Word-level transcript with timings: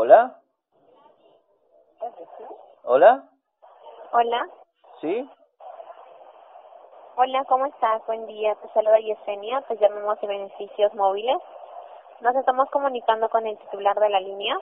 ¿Hola? 0.00 0.32
¿Hola? 2.84 3.28
Hola. 4.12 4.48
¿Sí? 5.00 5.28
Hola, 7.16 7.44
¿cómo 7.48 7.66
estás? 7.66 8.06
Buen 8.06 8.24
día. 8.28 8.54
Te 8.62 8.68
saluda 8.74 9.00
Yesenia. 9.00 9.60
Te 9.62 9.76
llamamos 9.76 10.20
de 10.20 10.28
beneficios 10.28 10.94
móviles. 10.94 11.38
Nos 12.20 12.36
estamos 12.36 12.70
comunicando 12.70 13.28
con 13.28 13.44
el 13.44 13.58
titular 13.58 13.98
de 13.98 14.08
la 14.08 14.20
línea. 14.20 14.56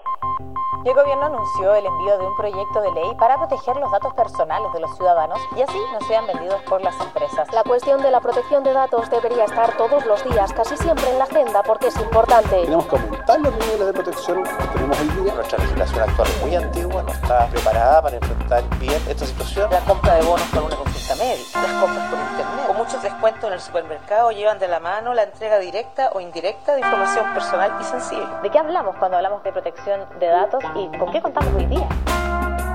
El 0.85 0.95
gobierno 0.95 1.27
anunció 1.27 1.75
el 1.75 1.87
envío 1.87 2.19
de 2.19 2.27
un 2.27 2.37
proyecto 2.37 2.81
de 2.81 2.91
ley 2.93 3.15
para 3.19 3.37
proteger 3.37 3.77
los 3.77 3.91
datos 3.91 4.15
personales 4.15 4.73
de 4.73 4.81
los 4.81 4.95
ciudadanos 4.97 5.39
y 5.57 5.63
así 5.63 5.79
no 5.93 6.07
sean 6.07 6.27
vendidos 6.27 6.61
por 6.63 6.83
las 6.83 6.99
empresas. 7.01 7.53
La 7.53 7.63
cuestión 7.63 8.03
de 8.03 8.11
la 8.11 8.21
protección 8.21 8.63
de 8.65 8.73
datos 8.73 9.09
debería 9.11 9.45
estar 9.45 9.77
todos 9.77 10.05
los 10.07 10.23
días, 10.25 10.53
casi 10.53 10.77
siempre 10.77 11.09
en 11.11 11.19
la 11.19 11.25
agenda, 11.25 11.63
porque 11.63 11.89
es 11.89 11.97
importante. 11.97 12.63
Tenemos 12.63 12.87
que 12.87 12.97
aumentar 12.97 13.41
los 13.41 13.53
niveles 13.53 13.87
de 13.87 13.93
protección 13.93 14.43
que 14.45 14.67
tenemos 14.73 15.01
hoy 15.01 15.09
día. 15.09 15.35
Nuestra 15.35 15.59
legislación 15.59 16.09
actual 16.09 16.29
es 16.29 16.43
muy 16.43 16.57
antigua, 16.57 17.03
no 17.03 17.13
está 17.13 17.47
preparada 17.47 18.03
para 18.03 18.17
enfrentar 18.17 18.65
bien 18.79 19.03
esta 19.09 19.27
situación. 19.27 19.71
La 19.71 19.81
compra 19.81 20.15
de 20.15 20.23
bonos 20.23 20.49
con 20.51 20.65
una 20.65 20.77
consulta 21.07 21.25
médica, 21.25 21.63
las 21.63 21.83
compras 21.83 22.09
por 22.09 22.19
internet, 22.19 22.67
con 22.67 22.77
muchos 22.77 23.03
descuentos 23.03 23.45
en 23.45 23.53
el 23.53 23.61
supermercado 23.61 24.31
llevan 24.31 24.59
de 24.59 24.69
la 24.69 24.81
mano 24.81 25.15
la 25.15 25.25
entrega 25.25 25.59
directa 25.59 26.11
o 26.13 26.21
indirecta 26.21 26.75
de 26.75 26.81
información 26.81 27.33
personal 27.35 27.73
y 27.81 27.85
sensible. 27.85 28.27
¿De 28.43 28.51
qué 28.51 28.59
hablamos 28.59 28.97
cuando 28.97 29.17
hablamos 29.17 29.43
de 29.43 29.53
protección 29.53 30.01
de 30.19 30.27
datos 30.27 30.63
y 30.75 30.99
con 30.99 31.13
qué 31.13 31.21
contamos 31.21 31.55
hoy 31.55 31.67
día? 31.67 31.89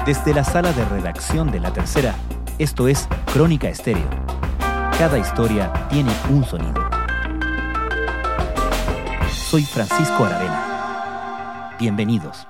Desde 0.05 0.33
la 0.33 0.43
sala 0.43 0.71
de 0.73 0.83
redacción 0.85 1.51
de 1.51 1.59
La 1.59 1.71
Tercera, 1.71 2.15
esto 2.57 2.87
es 2.87 3.07
Crónica 3.33 3.67
Estéreo. 3.69 4.07
Cada 4.97 5.17
historia 5.17 5.71
tiene 5.89 6.11
un 6.29 6.43
sonido. 6.45 6.81
Soy 9.31 9.63
Francisco 9.63 10.25
Aravena. 10.25 11.75
Bienvenidos. 11.79 12.47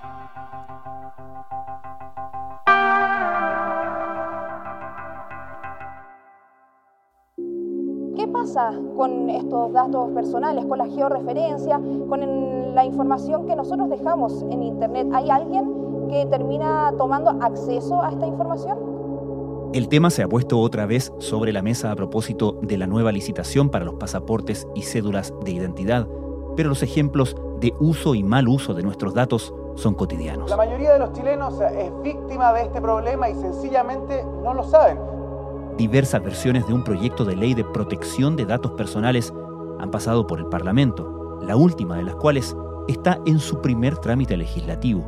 ¿Qué 8.61 8.67
pasa 8.67 8.79
con 8.95 9.29
estos 9.29 9.73
datos 9.73 10.11
personales, 10.11 10.65
con 10.65 10.77
la 10.77 10.85
georreferencia, 10.85 11.79
con 12.07 12.75
la 12.75 12.85
información 12.85 13.47
que 13.47 13.55
nosotros 13.55 13.89
dejamos 13.89 14.43
en 14.51 14.61
Internet? 14.61 15.07
¿Hay 15.13 15.31
alguien 15.31 16.07
que 16.09 16.27
termina 16.27 16.93
tomando 16.95 17.31
acceso 17.41 18.03
a 18.03 18.11
esta 18.11 18.27
información? 18.27 18.77
El 19.73 19.87
tema 19.87 20.11
se 20.11 20.21
ha 20.21 20.27
puesto 20.27 20.59
otra 20.59 20.85
vez 20.85 21.11
sobre 21.17 21.53
la 21.53 21.63
mesa 21.63 21.91
a 21.91 21.95
propósito 21.95 22.59
de 22.61 22.77
la 22.77 22.85
nueva 22.85 23.11
licitación 23.11 23.69
para 23.69 23.85
los 23.85 23.95
pasaportes 23.95 24.67
y 24.75 24.83
cédulas 24.83 25.33
de 25.43 25.51
identidad, 25.51 26.07
pero 26.55 26.69
los 26.69 26.83
ejemplos 26.83 27.35
de 27.59 27.73
uso 27.79 28.13
y 28.13 28.21
mal 28.21 28.47
uso 28.47 28.75
de 28.75 28.83
nuestros 28.83 29.15
datos 29.15 29.55
son 29.75 29.95
cotidianos. 29.95 30.51
La 30.51 30.57
mayoría 30.57 30.93
de 30.93 30.99
los 30.99 31.13
chilenos 31.13 31.59
es 31.61 31.91
víctima 32.03 32.53
de 32.53 32.63
este 32.63 32.79
problema 32.79 33.27
y 33.27 33.33
sencillamente 33.35 34.23
no 34.43 34.53
lo 34.53 34.63
saben. 34.63 35.10
Diversas 35.81 36.23
versiones 36.23 36.67
de 36.67 36.75
un 36.75 36.83
proyecto 36.83 37.25
de 37.25 37.35
ley 37.35 37.55
de 37.55 37.63
protección 37.63 38.35
de 38.35 38.45
datos 38.45 38.73
personales 38.73 39.33
han 39.79 39.89
pasado 39.89 40.27
por 40.27 40.37
el 40.37 40.45
Parlamento, 40.45 41.39
la 41.41 41.55
última 41.55 41.97
de 41.97 42.03
las 42.03 42.13
cuales 42.17 42.55
está 42.87 43.19
en 43.25 43.39
su 43.39 43.61
primer 43.61 43.97
trámite 43.97 44.37
legislativo. 44.37 45.03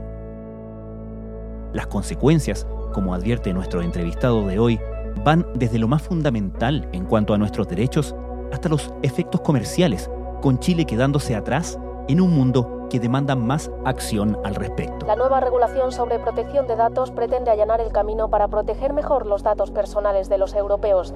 Las 1.73 1.85
consecuencias, 1.85 2.65
como 2.91 3.13
advierte 3.13 3.53
nuestro 3.53 3.83
entrevistado 3.83 4.47
de 4.47 4.57
hoy, 4.57 4.79
van 5.23 5.45
desde 5.53 5.77
lo 5.77 5.87
más 5.87 6.01
fundamental 6.01 6.89
en 6.91 7.05
cuanto 7.05 7.35
a 7.35 7.37
nuestros 7.37 7.67
derechos 7.67 8.15
hasta 8.51 8.67
los 8.67 8.91
efectos 9.03 9.41
comerciales, 9.41 10.09
con 10.41 10.57
Chile 10.57 10.85
quedándose 10.85 11.35
atrás 11.35 11.77
en 12.07 12.19
un 12.19 12.31
mundo 12.31 12.82
que 12.93 12.99
demanda 12.99 13.35
más 13.35 13.71
acción 13.85 14.37
al 14.43 14.53
respecto. 14.53 15.07
La 15.07 15.15
nueva 15.15 15.39
regulación 15.39 15.91
sobre 15.91 16.19
protección 16.19 16.67
de 16.67 16.75
datos 16.75 17.09
pretende 17.09 17.49
allanar 17.49 17.81
el 17.81 17.91
camino 17.91 18.29
para 18.29 18.49
proteger 18.49 18.93
mejor 18.93 19.25
los 19.25 19.41
datos 19.41 19.71
personales 19.71 20.29
de 20.29 20.37
los 20.37 20.53
europeos. 20.53 21.11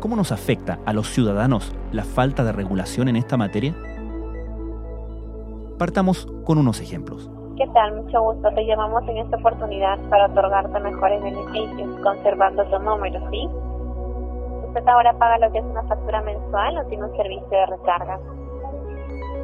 ¿Cómo 0.00 0.16
nos 0.16 0.32
afecta 0.32 0.78
a 0.84 0.92
los 0.92 1.08
ciudadanos 1.08 1.74
la 1.92 2.04
falta 2.04 2.44
de 2.44 2.52
regulación 2.52 3.08
en 3.08 3.16
esta 3.16 3.38
materia? 3.38 3.74
Partamos 5.78 6.28
con 6.44 6.58
unos 6.58 6.82
ejemplos. 6.82 7.30
¿Qué 7.56 7.66
tal? 7.72 8.02
Mucho 8.02 8.20
gusto. 8.20 8.50
Te 8.54 8.66
llamamos 8.66 9.02
en 9.08 9.16
esta 9.16 9.38
oportunidad 9.38 9.98
para 10.10 10.26
otorgarte 10.26 10.78
mejores 10.78 11.22
beneficios, 11.22 11.88
conservando 12.02 12.66
tu 12.66 12.78
número, 12.80 13.18
¿sí? 13.30 13.48
Usted 14.68 14.86
ahora 14.86 15.14
paga 15.14 15.38
lo 15.38 15.50
que 15.52 15.58
es 15.60 15.64
una 15.64 15.84
factura 15.84 16.20
mensual 16.20 16.76
o 16.76 16.84
tiene 16.88 17.04
un 17.04 17.16
servicio 17.16 17.48
de 17.48 17.64
recarga. 17.64 18.20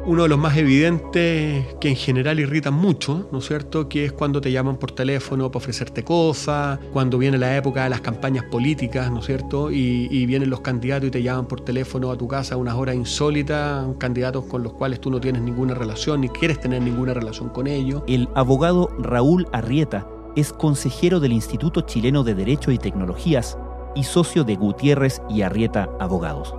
Uno 0.07 0.23
de 0.23 0.29
los 0.29 0.39
más 0.39 0.55
evidentes 0.55 1.65
que 1.81 1.89
en 1.89 1.97
general 1.97 2.39
irritan 2.39 2.73
mucho, 2.73 3.27
¿no 3.29 3.39
es 3.39 3.45
cierto? 3.45 3.89
Que 3.89 4.05
es 4.05 4.13
cuando 4.13 4.39
te 4.39 4.53
llaman 4.53 4.77
por 4.77 4.93
teléfono 4.93 5.51
para 5.51 5.57
ofrecerte 5.57 6.05
cosas, 6.05 6.79
cuando 6.93 7.17
viene 7.17 7.37
la 7.37 7.57
época 7.57 7.83
de 7.83 7.89
las 7.89 7.99
campañas 7.99 8.45
políticas, 8.45 9.11
¿no 9.11 9.19
es 9.19 9.25
cierto? 9.25 9.69
Y, 9.69 10.25
vienen 10.25 10.49
los 10.49 10.61
candidatos 10.61 11.09
y 11.09 11.11
te 11.11 11.21
llaman 11.21 11.45
por 11.45 11.59
teléfono 11.59 12.09
a 12.09 12.17
tu 12.17 12.25
casa 12.25 12.55
a 12.55 12.57
unas 12.57 12.75
horas 12.75 12.95
insólitas, 12.95 13.85
candidatos 13.97 14.45
con 14.45 14.63
los 14.63 14.71
cuales 14.71 15.01
tú 15.01 15.11
no 15.11 15.19
tienes 15.19 15.41
ninguna 15.41 15.73
relación 15.73 16.21
ni 16.21 16.29
quieres 16.29 16.61
tener 16.61 16.81
ninguna 16.81 17.13
relación 17.13 17.49
con 17.49 17.67
ellos. 17.67 18.01
El 18.07 18.29
abogado 18.33 18.89
Raúl 18.99 19.45
Arrieta 19.51 20.07
es 20.37 20.53
consejero 20.53 21.19
del 21.19 21.33
Instituto 21.33 21.81
Chileno 21.81 22.23
de 22.23 22.33
Derecho 22.33 22.71
y 22.71 22.77
Tecnologías 22.77 23.57
y 23.93 24.05
socio 24.05 24.45
de 24.45 24.55
Gutiérrez 24.55 25.21
y 25.29 25.41
Arrieta 25.41 25.89
Abogados. 25.99 26.53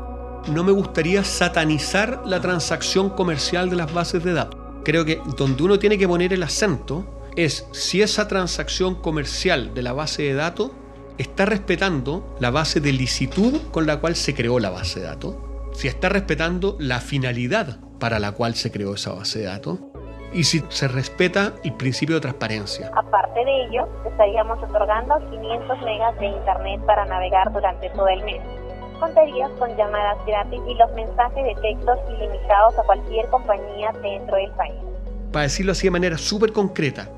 No 0.49 0.65
me 0.65 0.73
gustaría 0.73 1.25
satanizar 1.25 2.23
la 2.25 2.41
transacción 2.41 3.11
comercial 3.11 3.71
de 3.71 3.77
las 3.77 3.93
bases 3.93 4.25
de 4.25 4.33
datos. 4.33 4.61
Creo 4.85 5.05
que 5.05 5.21
donde 5.37 5.63
uno 5.63 5.79
tiene 5.79 5.99
que 5.99 6.09
poner 6.09 6.33
el 6.33 6.43
acento 6.43 7.23
es 7.37 7.69
si 7.73 8.03
esa 8.03 8.27
transacción 8.27 8.97
comercial 8.97 9.75
de 9.75 9.83
la 9.83 9.93
base 9.93 10.23
de 10.23 10.35
datos 10.35 10.71
está 11.19 11.45
respetando 11.45 12.37
la 12.41 12.51
base 12.51 12.81
de 12.81 12.93
licitud 12.93 13.61
con 13.71 13.87
la 13.87 13.99
cual 14.01 14.17
se 14.17 14.35
creó 14.35 14.59
la 14.59 14.71
base 14.71 15.01
de 15.01 15.07
datos, 15.07 15.37
si 15.73 15.89
está 15.89 16.09
respetando 16.09 16.77
la 16.79 17.01
finalidad 17.01 17.79
para 18.01 18.19
la 18.19 18.33
cual 18.33 18.55
se 18.55 18.71
creó 18.71 18.95
esa 18.95 19.13
base 19.13 19.41
de 19.41 19.47
datos 19.47 19.79
y 20.33 20.45
si 20.45 20.63
se 20.69 20.89
respeta 20.89 21.55
el 21.65 21.75
principio 21.75 22.17
de 22.17 22.21
transparencia. 22.21 22.91
Aparte 22.95 23.45
de 23.45 23.65
ello, 23.65 23.89
estaríamos 24.07 24.59
otorgando 24.63 25.19
500 25.31 25.83
megas 25.83 26.19
de 26.19 26.27
internet 26.27 26.81
para 26.87 27.05
navegar 27.07 27.53
durante 27.53 27.89
todo 27.91 28.09
el 28.09 28.23
mes. 28.25 28.41
Contarías 29.01 29.51
con 29.59 29.77
llamadas 29.77 30.19
gratis 30.27 30.61
y 30.69 30.75
los 30.75 30.93
mensajes 30.93 31.45
de 31.45 31.55
textos 31.63 31.99
ilimitados 32.09 32.79
a 32.79 32.83
cualquier 32.83 33.27
compañía 33.29 33.93
dentro 34.03 34.37
del 34.37 34.51
país. 34.53 34.75
para 35.33 35.45
decirlo 35.45 35.73
así 35.73 35.87
de 35.87 35.91
manera 35.91 36.19
súper 36.19 36.53
concreta, 36.53 37.11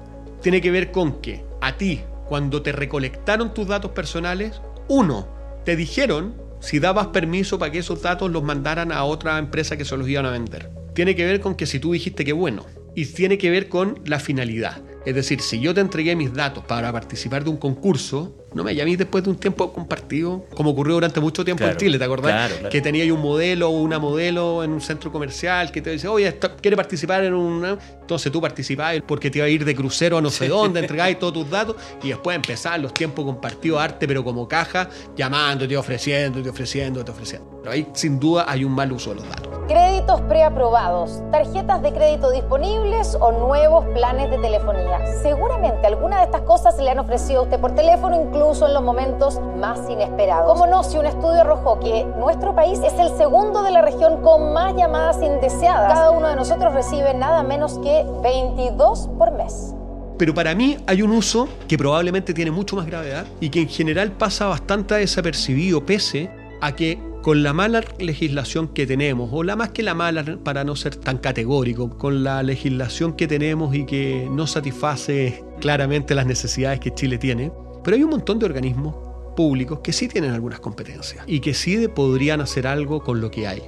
tiene 0.42 0.60
que 0.60 0.70
ver 0.70 0.90
con 0.90 1.20
que 1.20 1.44
a 1.60 1.76
ti, 1.76 2.02
cuando 2.26 2.62
te 2.62 2.72
recolectaron 2.72 3.54
tus 3.54 3.68
datos 3.68 3.92
personales, 3.92 4.60
uno, 4.88 5.28
te 5.64 5.76
dijeron 5.76 6.34
si 6.60 6.78
dabas 6.78 7.08
permiso 7.08 7.58
para 7.58 7.72
que 7.72 7.78
esos 7.78 8.02
datos 8.02 8.30
los 8.30 8.42
mandaran 8.42 8.92
a 8.92 9.04
otra 9.04 9.38
empresa 9.38 9.76
que 9.76 9.84
se 9.84 9.96
los 9.96 10.08
iban 10.08 10.26
a 10.26 10.30
vender. 10.30 10.70
Tiene 10.94 11.14
que 11.14 11.24
ver 11.24 11.40
con 11.40 11.54
que 11.54 11.66
si 11.66 11.80
tú 11.80 11.92
dijiste 11.92 12.24
que 12.24 12.32
bueno, 12.32 12.66
y 12.94 13.06
tiene 13.06 13.38
que 13.38 13.50
ver 13.50 13.68
con 13.68 14.00
la 14.04 14.18
finalidad. 14.18 14.82
Es 15.06 15.14
decir, 15.14 15.40
si 15.40 15.60
yo 15.60 15.72
te 15.72 15.80
entregué 15.80 16.16
mis 16.16 16.34
datos 16.34 16.64
para 16.64 16.92
participar 16.92 17.44
de 17.44 17.50
un 17.50 17.56
concurso, 17.56 18.36
no 18.52 18.64
me 18.64 18.74
llamé 18.74 18.96
después 18.96 19.22
de 19.24 19.30
un 19.30 19.36
tiempo 19.36 19.72
compartido, 19.72 20.44
como 20.54 20.70
ocurrió 20.70 20.94
durante 20.94 21.20
mucho 21.20 21.44
tiempo 21.44 21.60
Claro, 21.60 21.72
en 21.74 21.78
Chile, 21.78 21.98
¿te 21.98 22.04
acordás? 22.04 22.32
claro, 22.32 22.54
claro. 22.56 22.68
Que 22.70 22.80
tenía 22.80 23.02
ahí 23.04 23.10
un 23.10 23.20
modelo 23.20 23.68
o 23.68 23.80
una 23.80 23.98
modelo 23.98 24.64
en 24.64 24.72
un 24.72 24.80
centro 24.80 25.12
comercial 25.12 25.70
que 25.70 25.80
te 25.82 25.90
dice, 25.90 26.08
oye, 26.08 26.26
esto- 26.28 26.56
quiere 26.60 26.76
participar 26.76 27.22
en 27.24 27.34
una... 27.34 27.78
Entonces 28.00 28.32
tú 28.32 28.40
participabas 28.40 28.96
porque 29.06 29.30
te 29.30 29.38
iba 29.38 29.46
a 29.46 29.48
ir 29.48 29.64
de 29.64 29.72
crucero 29.76 30.18
a 30.18 30.20
no 30.20 30.30
sé 30.30 30.48
dónde, 30.48 30.80
entregabas 30.80 31.16
todos 31.18 31.32
tus 31.34 31.50
datos 31.50 31.76
y 32.02 32.08
después 32.08 32.34
empezaban 32.34 32.82
los 32.82 32.92
tiempos 32.92 33.24
compartidos, 33.24 33.80
arte, 33.80 34.08
pero 34.08 34.24
como 34.24 34.48
caja, 34.48 34.88
llamándote, 35.16 35.76
ofreciéndote, 35.76 36.48
ofreciéndote, 36.50 37.10
ofreciendo. 37.12 37.60
Pero 37.60 37.70
ahí 37.72 37.86
sin 37.92 38.18
duda 38.18 38.46
hay 38.48 38.64
un 38.64 38.72
mal 38.72 38.90
uso 38.90 39.10
de 39.10 39.16
los 39.16 39.28
datos. 39.28 39.48
Créditos 39.68 40.20
preaprobados, 40.22 41.22
tarjetas 41.30 41.80
de 41.82 41.92
crédito 41.92 42.32
disponibles 42.32 43.16
o 43.20 43.30
nuevos 43.30 43.84
planes 43.94 44.28
de 44.28 44.38
telefonía. 44.38 44.98
Seguramente 45.22 45.86
alguna 45.86 46.18
de 46.18 46.24
estas 46.24 46.40
cosas 46.40 46.74
se 46.76 46.82
le 46.82 46.90
han 46.90 46.98
ofrecido 46.98 47.40
a 47.40 47.42
usted 47.44 47.60
por 47.60 47.76
teléfono, 47.76 48.20
incluso 48.20 48.39
en 48.40 48.72
los 48.72 48.82
momentos 48.82 49.38
más 49.58 49.78
inesperados. 49.90 50.50
Como 50.50 50.66
no, 50.66 50.82
si 50.82 50.96
un 50.96 51.04
estudio 51.04 51.42
arrojó 51.42 51.78
que 51.78 52.06
nuestro 52.18 52.54
país 52.54 52.80
es 52.82 52.94
el 52.94 53.14
segundo 53.14 53.62
de 53.62 53.70
la 53.70 53.82
región 53.82 54.22
con 54.22 54.54
más 54.54 54.74
llamadas 54.74 55.22
indeseadas. 55.22 55.92
Cada 55.92 56.10
uno 56.10 56.26
de 56.28 56.36
nosotros 56.36 56.72
recibe 56.72 57.12
nada 57.12 57.42
menos 57.42 57.78
que 57.80 58.02
22 58.22 59.10
por 59.18 59.32
mes. 59.32 59.74
Pero 60.18 60.32
para 60.32 60.54
mí 60.54 60.78
hay 60.86 61.02
un 61.02 61.10
uso 61.10 61.48
que 61.68 61.76
probablemente 61.76 62.32
tiene 62.32 62.50
mucho 62.50 62.76
más 62.76 62.86
gravedad 62.86 63.26
y 63.40 63.50
que 63.50 63.60
en 63.60 63.68
general 63.68 64.12
pasa 64.12 64.46
bastante 64.46 64.94
desapercibido 64.94 65.84
pese 65.84 66.30
a 66.62 66.74
que 66.74 66.98
con 67.22 67.42
la 67.42 67.52
mala 67.52 67.84
legislación 67.98 68.68
que 68.68 68.86
tenemos, 68.86 69.28
o 69.32 69.42
la 69.42 69.54
más 69.54 69.68
que 69.68 69.82
la 69.82 69.92
mala 69.94 70.24
para 70.42 70.64
no 70.64 70.74
ser 70.76 70.96
tan 70.96 71.18
categórico, 71.18 71.90
con 71.90 72.24
la 72.24 72.42
legislación 72.42 73.12
que 73.12 73.28
tenemos 73.28 73.74
y 73.74 73.84
que 73.84 74.26
no 74.30 74.46
satisface 74.46 75.44
claramente 75.60 76.14
las 76.14 76.24
necesidades 76.24 76.80
que 76.80 76.94
Chile 76.94 77.18
tiene, 77.18 77.52
pero 77.82 77.96
hay 77.96 78.02
un 78.02 78.10
montón 78.10 78.38
de 78.38 78.46
organismos 78.46 78.94
públicos 79.36 79.80
que 79.80 79.92
sí 79.92 80.08
tienen 80.08 80.32
algunas 80.32 80.60
competencias 80.60 81.24
y 81.26 81.40
que 81.40 81.54
sí 81.54 81.88
podrían 81.88 82.40
hacer 82.40 82.66
algo 82.66 83.02
con 83.02 83.20
lo 83.20 83.30
que 83.30 83.46
hay. 83.46 83.62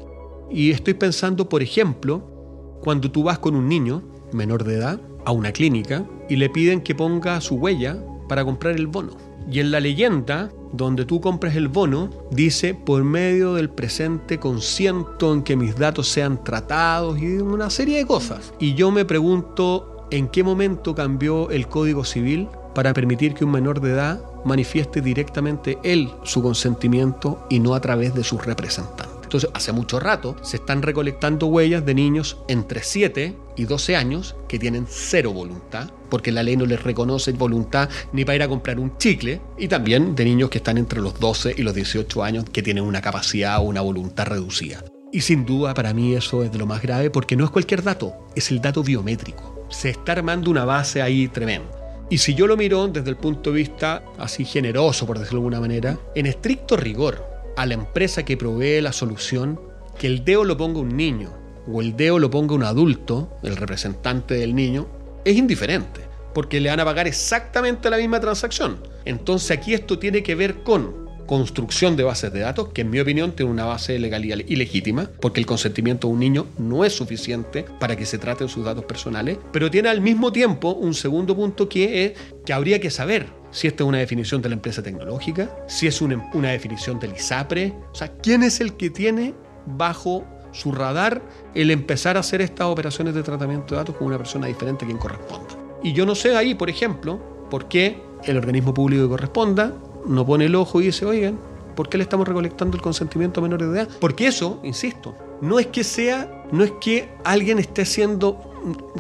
Y 0.51 0.71
estoy 0.71 0.95
pensando, 0.95 1.49
por 1.49 1.63
ejemplo, 1.63 2.79
cuando 2.83 3.11
tú 3.11 3.23
vas 3.23 3.39
con 3.39 3.55
un 3.55 3.69
niño 3.69 4.03
menor 4.33 4.65
de 4.65 4.75
edad 4.75 5.01
a 5.25 5.33
una 5.33 5.53
clínica 5.53 6.05
y 6.29 6.37
le 6.37 6.51
piden 6.51 6.81
que 6.81 6.95
ponga 6.95 7.41
su 7.41 7.57
huella 7.57 8.05
para 8.29 8.45
comprar 8.45 8.75
el 8.75 8.87
bono. 8.87 9.17
Y 9.51 9.61
en 9.61 9.71
la 9.71 9.81
leyenda, 9.81 10.51
donde 10.73 11.05
tú 11.05 11.21
compras 11.21 11.57
el 11.57 11.69
bono, 11.69 12.11
dice, 12.31 12.75
por 12.75 13.03
medio 13.05 13.55
del 13.55 13.71
presente 13.71 14.39
consiento 14.39 15.33
en 15.33 15.43
que 15.43 15.57
mis 15.57 15.77
datos 15.77 16.09
sean 16.09 16.43
tratados 16.45 17.21
y 17.21 17.39
una 17.39 17.71
serie 17.71 17.99
de 17.99 18.07
cosas. 18.07 18.53
Y 18.59 18.75
yo 18.75 18.91
me 18.91 19.05
pregunto, 19.05 20.07
¿en 20.11 20.29
qué 20.29 20.45
momento 20.45 20.95
cambió 20.95 21.51
el 21.51 21.67
Código 21.69 22.05
Civil 22.05 22.49
para 22.75 22.93
permitir 22.93 23.35
que 23.35 23.45
un 23.45 23.53
menor 23.53 23.81
de 23.81 23.91
edad 23.91 24.21
manifieste 24.45 25.01
directamente 25.01 25.79
él 25.83 26.11
su 26.25 26.43
consentimiento 26.43 27.47
y 27.51 27.61
no 27.61 27.75
a 27.75 27.81
través 27.81 28.15
de 28.15 28.25
sus 28.25 28.45
representantes? 28.45 29.23
Entonces, 29.33 29.51
hace 29.55 29.73
mucho 29.73 29.99
rato 29.99 30.37
se 30.43 30.59
están 30.59 30.83
recolectando 30.83 31.47
huellas 31.47 31.87
de 31.87 31.95
niños 31.95 32.37
entre 32.49 32.83
7 32.83 33.35
y 33.57 33.65
12 33.65 33.97
años 33.97 34.37
que 34.47 34.59
tienen 34.59 34.85
cero 34.87 35.33
voluntad, 35.33 35.91
porque 36.11 36.33
la 36.33 36.43
ley 36.43 36.59
no 36.59 36.67
les 36.67 36.83
reconoce 36.83 37.33
voluntad 37.33 37.89
ni 38.13 38.27
para 38.27 38.37
ir 38.37 38.43
a 38.43 38.49
comprar 38.49 38.79
un 38.79 38.99
chicle, 38.99 39.41
y 39.57 39.69
también 39.69 40.15
de 40.15 40.27
niños 40.27 40.51
que 40.51 40.59
están 40.59 40.77
entre 40.77 41.01
los 41.01 41.19
12 41.19 41.55
y 41.57 41.63
los 41.63 41.75
18 41.75 42.23
años 42.23 42.45
que 42.53 42.63
tienen 42.63 42.85
una 42.85 43.01
capacidad 43.01 43.57
o 43.59 43.63
una 43.63 43.81
voluntad 43.81 44.27
reducida. 44.27 44.85
Y 45.13 45.23
sin 45.23 45.47
duda 45.47 45.73
para 45.73 45.95
mí 45.95 46.15
eso 46.15 46.45
es 46.45 46.53
de 46.53 46.59
lo 46.59 46.67
más 46.67 46.83
grave 46.83 47.09
porque 47.09 47.35
no 47.35 47.47
es 47.47 47.51
cualquier 47.51 47.83
dato, 47.83 48.13
es 48.37 48.51
el 48.51 48.61
dato 48.61 48.83
biométrico. 48.83 49.67
Se 49.71 49.89
está 49.89 50.13
armando 50.13 50.51
una 50.51 50.67
base 50.67 51.01
ahí 51.01 51.29
tremenda. 51.29 51.82
Y 52.11 52.19
si 52.19 52.35
yo 52.35 52.47
lo 52.47 52.57
miro 52.57 52.89
desde 52.89 53.11
el 53.11 53.17
punto 53.17 53.51
de 53.51 53.57
vista 53.57 54.05
así 54.19 54.45
generoso, 54.45 55.07
por 55.07 55.19
decirlo 55.19 55.41
de 55.41 55.45
alguna 55.47 55.61
manera, 55.61 55.99
en 56.15 56.27
estricto 56.27 56.77
rigor, 56.77 57.27
a 57.57 57.67
la 57.67 57.75
empresa 57.75 58.25
que 58.25 58.37
provee 58.37 58.81
la 58.81 58.93
solución 58.93 59.61
que 59.99 60.07
el 60.07 60.25
DEO 60.25 60.45
lo 60.45 60.57
ponga 60.57 60.81
un 60.81 60.97
niño 60.97 61.33
o 61.71 61.81
el 61.81 61.97
DEO 61.97 62.19
lo 62.19 62.31
ponga 62.31 62.55
un 62.55 62.65
adulto, 62.65 63.37
el 63.43 63.57
representante 63.57 64.35
del 64.35 64.55
niño, 64.55 64.89
es 65.25 65.37
indiferente, 65.37 66.01
porque 66.35 66.61
le 66.61 66.71
van 66.71 66.81
a 66.81 66.85
pagar 66.85 67.07
exactamente 67.07 67.89
la 67.89 67.99
misma 67.99 68.21
transacción. 68.21 68.79
Entonces 69.05 69.57
aquí 69.57 69.75
esto 69.75 69.99
tiene 69.99 70.23
que 70.23 70.35
ver 70.35 70.63
con 70.63 71.09
construcción 71.27 71.97
de 71.97 72.03
bases 72.03 72.33
de 72.33 72.41
datos, 72.41 72.69
que 72.69 72.83
en 72.83 72.91
mi 72.91 73.01
opinión 73.01 73.33
tiene 73.33 73.51
una 73.51 73.65
base 73.65 73.99
legal 73.99 74.25
y 74.25 74.33
ilegítima, 74.53 75.11
porque 75.21 75.41
el 75.41 75.47
consentimiento 75.47 76.09
de 76.09 76.15
un 76.15 76.21
niño 76.21 76.47
no 76.59 76.85
es 76.85 76.95
suficiente 76.95 77.65
para 77.81 77.97
que 77.97 78.07
se 78.07 78.19
traten 78.19 78.49
sus 78.49 78.65
datos 78.65 78.85
personales, 78.85 79.39
pero 79.53 79.71
tiene 79.71 79.89
al 79.89 80.01
mismo 80.01 80.33
tiempo 80.33 80.73
un 80.73 80.95
segundo 80.95 81.35
punto 81.35 81.69
que 81.69 82.05
es 82.05 82.13
que 82.45 82.53
habría 82.53 82.81
que 82.81 82.91
saber 82.91 83.27
si 83.51 83.67
esta 83.67 83.85
es 83.85 83.89
una 83.89 83.99
definición 83.99 84.43
de 84.43 84.49
la 84.49 84.55
empresa 84.55 84.83
tecnológica, 84.83 85.55
si 85.69 85.87
es 85.87 86.01
una, 86.01 86.51
definición 86.51 86.99
del 86.99 87.15
ISAPRE, 87.15 87.75
o 87.93 87.95
sea, 87.95 88.09
quién 88.09 88.43
es 88.43 88.61
el 88.61 88.77
que 88.77 88.91
tiene 88.91 89.35
bajo 89.67 90.25
su 90.53 90.73
radar 90.73 91.23
el 91.55 91.71
empezar 91.71 92.17
a 92.17 92.21
hacer 92.21 92.41
estas 92.41 92.67
operaciones 92.67 93.15
de 93.15 93.23
tratamiento 93.23 93.75
de 93.75 93.81
datos 93.81 93.97
con 93.97 94.07
una 94.07 94.19
persona 94.19 94.47
diferente 94.47 94.85
a 94.85 94.89
quien 94.89 94.99
corresponda. 94.99 95.49
Y 95.83 95.93
yo 95.93 96.07
no 96.07 96.15
sé 96.15 96.37
ahí, 96.37 96.55
por 96.55 96.71
ejemplo, 96.71 97.21
por 97.51 97.69
qué 97.69 98.01
el 98.25 98.37
organismo 98.37 98.73
público 98.73 99.05
que 99.05 99.09
corresponda 99.11 99.75
no 100.07 100.27
pone 100.27 100.47
el 100.47 100.55
ojo 100.55 100.81
y 100.81 100.87
dice, 100.87 101.05
oigan, 101.05 101.39
¿por 101.75 101.89
qué 101.89 101.99
le 101.99 102.05
estamos 102.05 102.27
recolectando 102.27 102.77
el 102.77 102.83
consentimiento 102.83 103.41
a 103.41 103.43
menores 103.43 103.69
de 103.71 103.81
edad? 103.81 103.89
Porque 104.01 104.27
eso, 104.27 104.61
insisto, 104.63 105.15
no 105.41 105.59
es 105.59 105.67
que 105.69 105.85
sea, 105.85 106.45
no 106.53 106.65
es 106.65 106.73
que 106.81 107.09
alguien 107.25 107.59
esté 107.59 107.83
haciendo, 107.83 108.39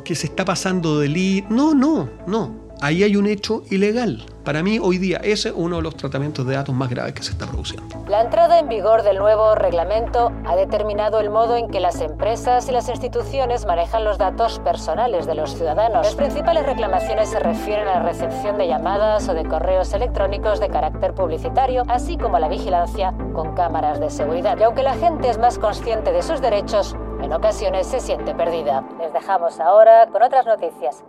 que 0.04 0.14
se 0.14 0.26
está 0.26 0.44
pasando 0.44 0.98
de 0.98 1.08
li... 1.08 1.44
No, 1.48 1.74
no, 1.74 2.08
no. 2.26 2.61
Ahí 2.82 3.04
hay 3.04 3.14
un 3.14 3.28
hecho 3.28 3.62
ilegal. 3.70 4.26
Para 4.44 4.64
mí, 4.64 4.80
hoy 4.82 4.98
día, 4.98 5.18
ese 5.18 5.50
es 5.50 5.54
uno 5.56 5.76
de 5.76 5.82
los 5.82 5.96
tratamientos 5.96 6.44
de 6.44 6.56
datos 6.56 6.74
más 6.74 6.90
graves 6.90 7.12
que 7.12 7.22
se 7.22 7.30
está 7.30 7.46
produciendo. 7.46 7.86
La 8.08 8.22
entrada 8.22 8.58
en 8.58 8.68
vigor 8.68 9.04
del 9.04 9.18
nuevo 9.18 9.54
reglamento 9.54 10.32
ha 10.44 10.56
determinado 10.56 11.20
el 11.20 11.30
modo 11.30 11.54
en 11.54 11.68
que 11.68 11.78
las 11.78 12.00
empresas 12.00 12.68
y 12.68 12.72
las 12.72 12.88
instituciones 12.88 13.66
manejan 13.66 14.02
los 14.02 14.18
datos 14.18 14.58
personales 14.58 15.26
de 15.26 15.36
los 15.36 15.54
ciudadanos. 15.54 16.04
Las 16.04 16.16
principales 16.16 16.66
reclamaciones 16.66 17.28
se 17.28 17.38
refieren 17.38 17.86
a 17.86 18.00
la 18.00 18.02
recepción 18.02 18.58
de 18.58 18.66
llamadas 18.66 19.28
o 19.28 19.34
de 19.34 19.44
correos 19.44 19.92
electrónicos 19.92 20.58
de 20.58 20.68
carácter 20.68 21.14
publicitario, 21.14 21.84
así 21.86 22.16
como 22.16 22.38
a 22.38 22.40
la 22.40 22.48
vigilancia 22.48 23.14
con 23.32 23.54
cámaras 23.54 24.00
de 24.00 24.10
seguridad. 24.10 24.58
Y 24.58 24.64
aunque 24.64 24.82
la 24.82 24.96
gente 24.96 25.30
es 25.30 25.38
más 25.38 25.60
consciente 25.60 26.10
de 26.10 26.22
sus 26.22 26.40
derechos, 26.40 26.96
en 27.22 27.32
ocasiones 27.32 27.86
se 27.86 28.00
siente 28.00 28.34
perdida. 28.34 28.84
Les 28.98 29.12
dejamos 29.12 29.60
ahora 29.60 30.08
con 30.08 30.20
otras 30.24 30.46
noticias. 30.46 31.04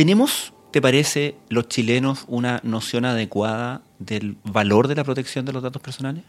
¿Tenemos 0.00 0.54
¿Te 0.70 0.80
parece 0.80 1.34
los 1.50 1.68
chilenos 1.68 2.24
una 2.26 2.62
noción 2.64 3.04
adecuada 3.04 3.82
del 3.98 4.38
valor 4.44 4.88
de 4.88 4.94
la 4.94 5.04
protección 5.04 5.44
de 5.44 5.52
los 5.52 5.62
datos 5.62 5.82
personales? 5.82 6.24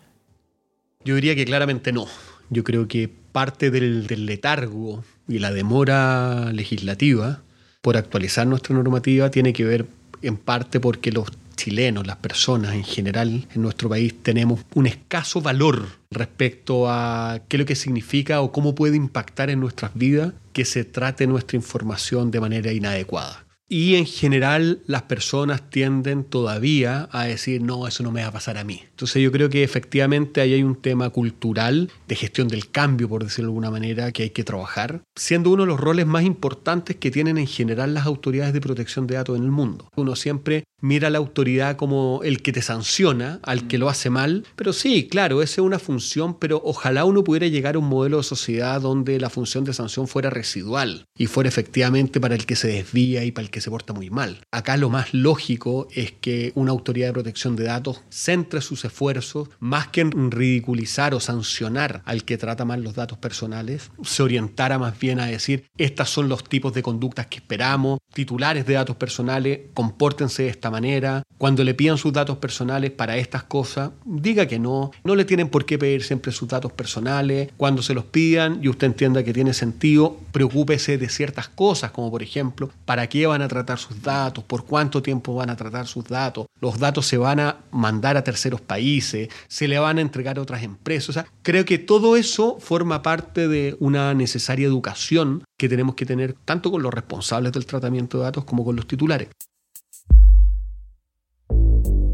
Yo 1.06 1.16
diría 1.16 1.38
que 1.38 1.46
claramente 1.46 1.94
no. 1.94 2.06
Yo 2.50 2.66
creo 2.66 2.90
que 2.90 3.08
parte 3.08 3.72
del, 3.72 4.08
letargo 4.26 5.06
y 5.26 5.40
la 5.40 5.54
demora 5.54 6.52
legislativa 6.52 7.44
por 7.82 7.96
actualizar 7.96 8.46
nuestra 8.46 8.76
normativa 8.76 9.32
tiene 9.32 9.54
que 9.54 9.64
ver 9.64 9.86
en 10.22 10.36
parte 10.36 10.82
porque 10.82 11.14
los 11.14 11.30
chilenos, 11.56 12.06
las 12.06 12.18
personas 12.18 12.74
en 12.74 12.84
general 12.84 13.48
en 13.56 13.62
nuestro 13.62 13.88
país 13.88 14.14
tenemos 14.22 14.66
un 14.76 14.86
escaso 14.86 15.40
valor 15.40 15.88
respecto 16.10 16.90
a 16.90 17.40
qué 17.48 17.56
es 17.56 17.60
lo 17.62 17.66
que 17.66 17.76
significa 17.78 18.42
o 18.42 18.52
cómo 18.52 18.76
puede 18.76 18.98
impactar 18.98 19.50
en 19.50 19.62
nuestras 19.62 19.94
vidas 19.94 20.34
que 20.52 20.66
se 20.66 20.84
trate 20.84 21.26
nuestra 21.26 21.56
información 21.56 22.32
de 22.32 22.42
manera 22.42 22.74
inadecuada. 22.74 23.46
Y 23.74 23.96
en 23.96 24.06
general 24.06 24.82
las 24.86 25.04
personas 25.04 25.70
tienden 25.70 26.26
todavía 26.26 27.08
a 27.14 27.24
decir, 27.24 27.62
no, 27.62 27.88
eso 27.88 28.04
no 28.04 28.12
me 28.12 28.22
va 28.22 28.28
a 28.28 28.34
pasar 28.34 28.58
a 28.58 28.66
mí. 28.66 28.82
Entonces 28.90 29.24
yo 29.24 29.32
creo 29.32 29.50
que 29.50 29.64
efectivamente 29.64 30.42
ahí 30.42 30.54
hay 30.54 30.64
un 30.64 30.76
tema 30.76 31.10
cultural 31.10 31.90
de 32.06 32.16
gestión 32.16 32.50
del 32.50 32.70
cambio, 32.70 33.08
por 33.08 33.24
decirlo 33.24 33.46
de 33.46 33.52
alguna 33.52 33.72
manera, 33.72 34.12
que 34.12 34.24
hay 34.24 34.30
que 34.32 34.44
trabajar, 34.44 35.04
siendo 35.16 35.52
uno 35.52 35.64
de 35.64 35.68
los 35.68 35.80
roles 35.80 36.06
más 36.06 36.26
importantes 36.26 36.98
que 36.98 37.12
tienen 37.12 37.38
en 37.38 37.48
general 37.48 37.94
las 37.94 38.06
autoridades 38.06 38.52
de 38.52 38.60
protección 38.60 39.08
de 39.08 39.16
datos 39.16 39.38
en 39.38 39.44
el 39.46 39.52
mundo. 39.52 39.88
Uno 39.96 40.18
siempre 40.18 40.66
mira 40.82 41.08
a 41.08 41.12
la 41.12 41.20
autoridad 41.20 41.78
como 41.78 42.22
el 42.24 42.42
que 42.42 42.52
te 42.52 42.62
sanciona, 42.62 43.40
al 43.44 43.68
que 43.68 43.78
lo 43.78 43.90
hace 43.90 44.10
mal, 44.10 44.46
pero 44.56 44.74
sí, 44.74 45.08
claro, 45.08 45.42
esa 45.42 45.62
es 45.62 45.66
una 45.66 45.80
función, 45.80 46.38
pero 46.38 46.62
ojalá 46.64 47.06
uno 47.06 47.24
pudiera 47.24 47.48
llegar 47.48 47.76
a 47.76 47.80
un 47.80 47.88
modelo 47.88 48.18
de 48.18 48.24
sociedad 48.24 48.82
donde 48.82 49.20
la 49.20 49.30
función 49.30 49.64
de 49.64 49.74
sanción 49.74 50.08
fuera 50.08 50.30
residual 50.30 51.06
y 51.18 51.28
fuera 51.28 51.48
efectivamente 51.48 52.20
para 52.20 52.36
el 52.36 52.46
que 52.46 52.56
se 52.56 52.68
desvía 52.68 53.24
y 53.24 53.32
para 53.32 53.46
el 53.46 53.52
que 53.52 53.62
se 53.62 53.70
porta 53.70 53.94
muy 53.94 54.10
mal. 54.10 54.42
Acá 54.52 54.78
lo 54.78 54.90
más 54.90 55.14
lógico 55.14 55.88
es 55.94 56.12
que 56.12 56.52
una 56.56 56.72
autoridad 56.72 57.08
de 57.08 57.14
protección 57.14 57.56
de 57.56 57.66
datos 57.66 58.02
centre 58.10 58.62
sus 58.62 58.84
esfuerzos, 58.86 59.50
más 59.60 59.88
que 59.88 60.02
en 60.02 60.32
ridiculizar 60.32 61.14
o 61.14 61.20
sancionar 61.20 62.02
al 62.06 62.26
que 62.26 62.38
trata 62.38 62.66
mal 62.66 62.84
los 62.84 62.96
datos 62.96 63.18
personales, 63.18 63.92
se 64.04 64.24
orientara 64.24 64.80
más 64.80 65.00
bien 65.00 65.20
a 65.20 65.28
decir, 65.28 65.70
estos 65.78 66.10
son 66.10 66.28
los 66.28 66.44
tipos 66.44 66.74
de 66.74 66.84
conductas 66.84 67.28
que 67.28 67.38
esperamos, 67.38 68.00
titulares 68.14 68.66
de 68.66 68.74
datos 68.74 68.96
personales, 68.96 69.60
compórtense 69.74 70.44
de 70.44 70.50
esta 70.50 70.71
manera, 70.72 71.24
cuando 71.38 71.64
le 71.64 71.74
pidan 71.74 71.98
sus 71.98 72.14
datos 72.14 72.38
personales 72.38 72.92
para 72.92 73.18
estas 73.18 73.44
cosas, 73.44 73.92
diga 74.06 74.48
que 74.48 74.60
no, 74.60 74.92
no 75.04 75.16
le 75.16 75.26
tienen 75.26 75.50
por 75.50 75.66
qué 75.66 75.78
pedir 75.78 76.04
siempre 76.04 76.32
sus 76.32 76.48
datos 76.48 76.72
personales, 76.72 77.50
cuando 77.58 77.82
se 77.82 77.94
los 77.94 78.06
pidan 78.06 78.60
y 78.62 78.70
usted 78.70 78.88
entienda 78.88 79.24
que 79.24 79.34
tiene 79.34 79.54
sentido, 79.54 80.18
preocúpese 80.32 80.98
de 80.98 81.10
ciertas 81.10 81.48
cosas, 81.48 81.92
como 81.92 82.10
por 82.10 82.24
ejemplo, 82.24 82.70
para 82.86 83.08
qué 83.08 83.28
van 83.28 83.42
a 83.42 83.48
tratar 83.48 83.78
sus 83.78 84.02
datos, 84.02 84.44
por 84.44 84.66
cuánto 84.66 85.02
tiempo 85.02 85.36
van 85.36 85.50
a 85.50 85.56
tratar 85.56 85.88
sus 85.88 86.06
datos, 86.06 86.48
los 86.60 86.80
datos 86.80 87.06
se 87.06 87.18
van 87.18 87.40
a 87.40 87.58
mandar 87.72 88.18
a 88.18 88.24
terceros 88.24 88.62
países, 88.62 89.30
se 89.48 89.68
le 89.68 89.80
van 89.80 89.98
a 89.98 90.02
entregar 90.02 90.38
a 90.38 90.42
otras 90.42 90.64
empresas, 90.64 91.10
o 91.10 91.14
sea, 91.14 91.28
creo 91.42 91.66
que 91.66 91.78
todo 91.78 92.16
eso 92.16 92.58
forma 92.60 93.02
parte 93.02 93.48
de 93.48 93.76
una 93.80 94.14
necesaria 94.14 94.68
educación 94.68 95.44
que 95.58 95.70
tenemos 95.70 95.96
que 95.96 96.06
tener 96.06 96.36
tanto 96.46 96.72
con 96.72 96.82
los 96.82 96.94
responsables 96.94 97.52
del 97.52 97.66
tratamiento 97.66 98.18
de 98.18 98.24
datos 98.24 98.46
como 98.46 98.66
con 98.66 98.76
los 98.76 98.88
titulares. 98.88 99.30